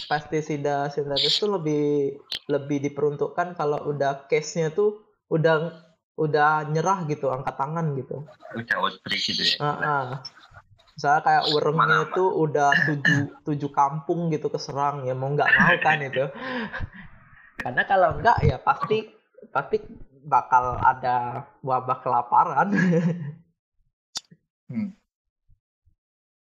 [0.10, 2.18] pestisida sintetis itu lebih
[2.52, 5.87] lebih diperuntukkan kalau udah case-nya tuh udah
[6.18, 8.26] udah nyerah gitu angkat tangan gitu.
[8.58, 9.58] Udah outbreak gitu ya?
[9.62, 10.08] Uh -uh.
[10.98, 16.02] misalnya kayak urengnya itu udah tujuh tujuh kampung gitu keserang ya mau nggak mau kan
[16.02, 16.26] itu.
[17.62, 19.06] Karena kalau enggak ya pasti
[19.54, 19.78] pasti
[20.26, 22.70] bakal ada wabah kelaparan.
[24.68, 24.92] Hmm.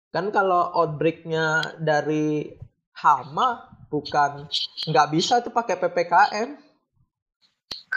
[0.08, 2.56] kan kalau outbreaknya dari
[2.96, 4.48] hama bukan
[4.88, 6.67] nggak bisa tuh pakai ppkm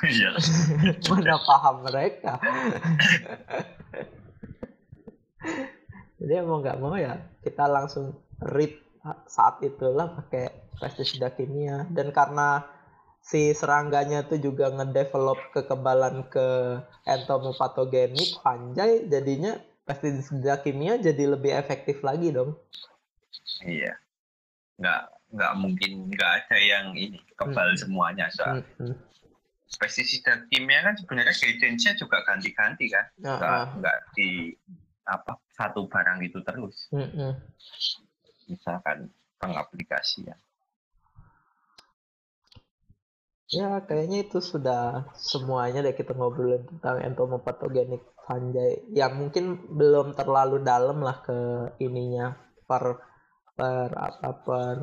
[0.01, 0.31] Iya.
[1.09, 2.41] Mana paham mereka.
[6.21, 8.77] Jadi mau nggak mau ya kita langsung read
[9.25, 12.61] saat itulah pakai pestisida kimia dan karena
[13.21, 22.05] si serangganya itu juga ngedevelop kekebalan ke entomopatogenik panjai jadinya pestisida kimia jadi lebih efektif
[22.05, 22.57] lagi dong.
[23.65, 23.97] Iya.
[24.77, 27.81] Nggak nggak mungkin nggak ada yang ini kebal hmm.
[27.81, 28.61] semuanya soal.
[28.77, 28.97] Hmm
[29.79, 33.05] pestisida kimia kan sebenarnya guidance-nya juga ganti-ganti kan.
[33.21, 33.65] Uh, nggak uh.
[33.79, 34.29] nggak di
[35.07, 36.91] apa satu barang itu terus.
[36.91, 37.33] Uh, uh.
[38.51, 39.07] misalkan
[39.39, 40.35] pengaplikasian
[43.51, 43.83] ya.
[43.83, 51.03] Kayaknya itu sudah semuanya deh kita ngobrolin tentang entomopatogenik fungi yang mungkin belum terlalu dalam
[51.03, 51.39] lah ke
[51.83, 52.31] ininya
[52.63, 52.95] per
[53.59, 54.77] per apa per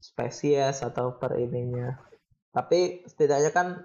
[0.00, 2.00] spesies atau per ininya
[2.56, 3.84] tapi setidaknya kan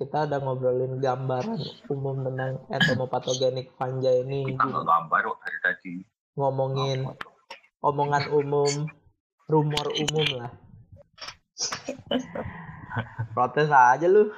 [0.00, 1.60] kita udah ngobrolin gambaran
[1.92, 4.56] umum tentang entomopatogenik fungi ini.
[4.56, 5.94] Kita gambar dari tadi.
[6.36, 7.04] Ngomongin
[7.84, 8.88] omongan umum,
[9.52, 10.52] rumor umum lah.
[13.36, 14.32] Protes aja lu.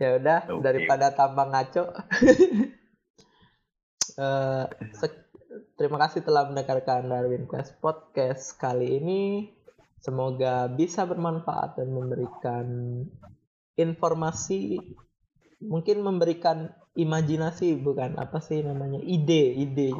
[0.00, 0.64] ya udah okay.
[0.64, 1.84] daripada tambah ngaco.
[4.20, 4.64] uh,
[5.78, 9.46] Terima kasih telah mendengarkan Darwin Quest Podcast kali ini.
[10.02, 12.66] Semoga bisa bermanfaat dan memberikan
[13.78, 14.74] informasi,
[15.62, 19.94] mungkin memberikan imajinasi bukan apa sih namanya ide, ide,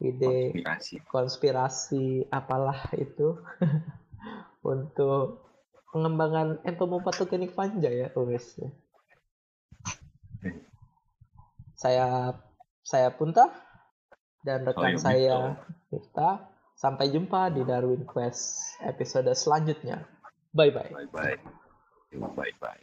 [0.00, 3.36] ide konspirasi, konspirasi apalah itu.
[4.72, 5.44] Untuk
[5.92, 8.56] pengembangan entomopatogenik panja ya, wes.
[11.76, 12.32] Saya
[12.80, 13.71] saya Punta
[14.42, 15.34] dan oh, rekan oh, saya
[15.90, 16.36] Miftah.
[16.42, 16.50] Gitu.
[16.72, 20.02] Sampai jumpa di Darwin Quest episode selanjutnya.
[20.50, 20.90] Bye bye.
[20.90, 21.38] Bye bye.
[22.18, 22.82] Bye bye.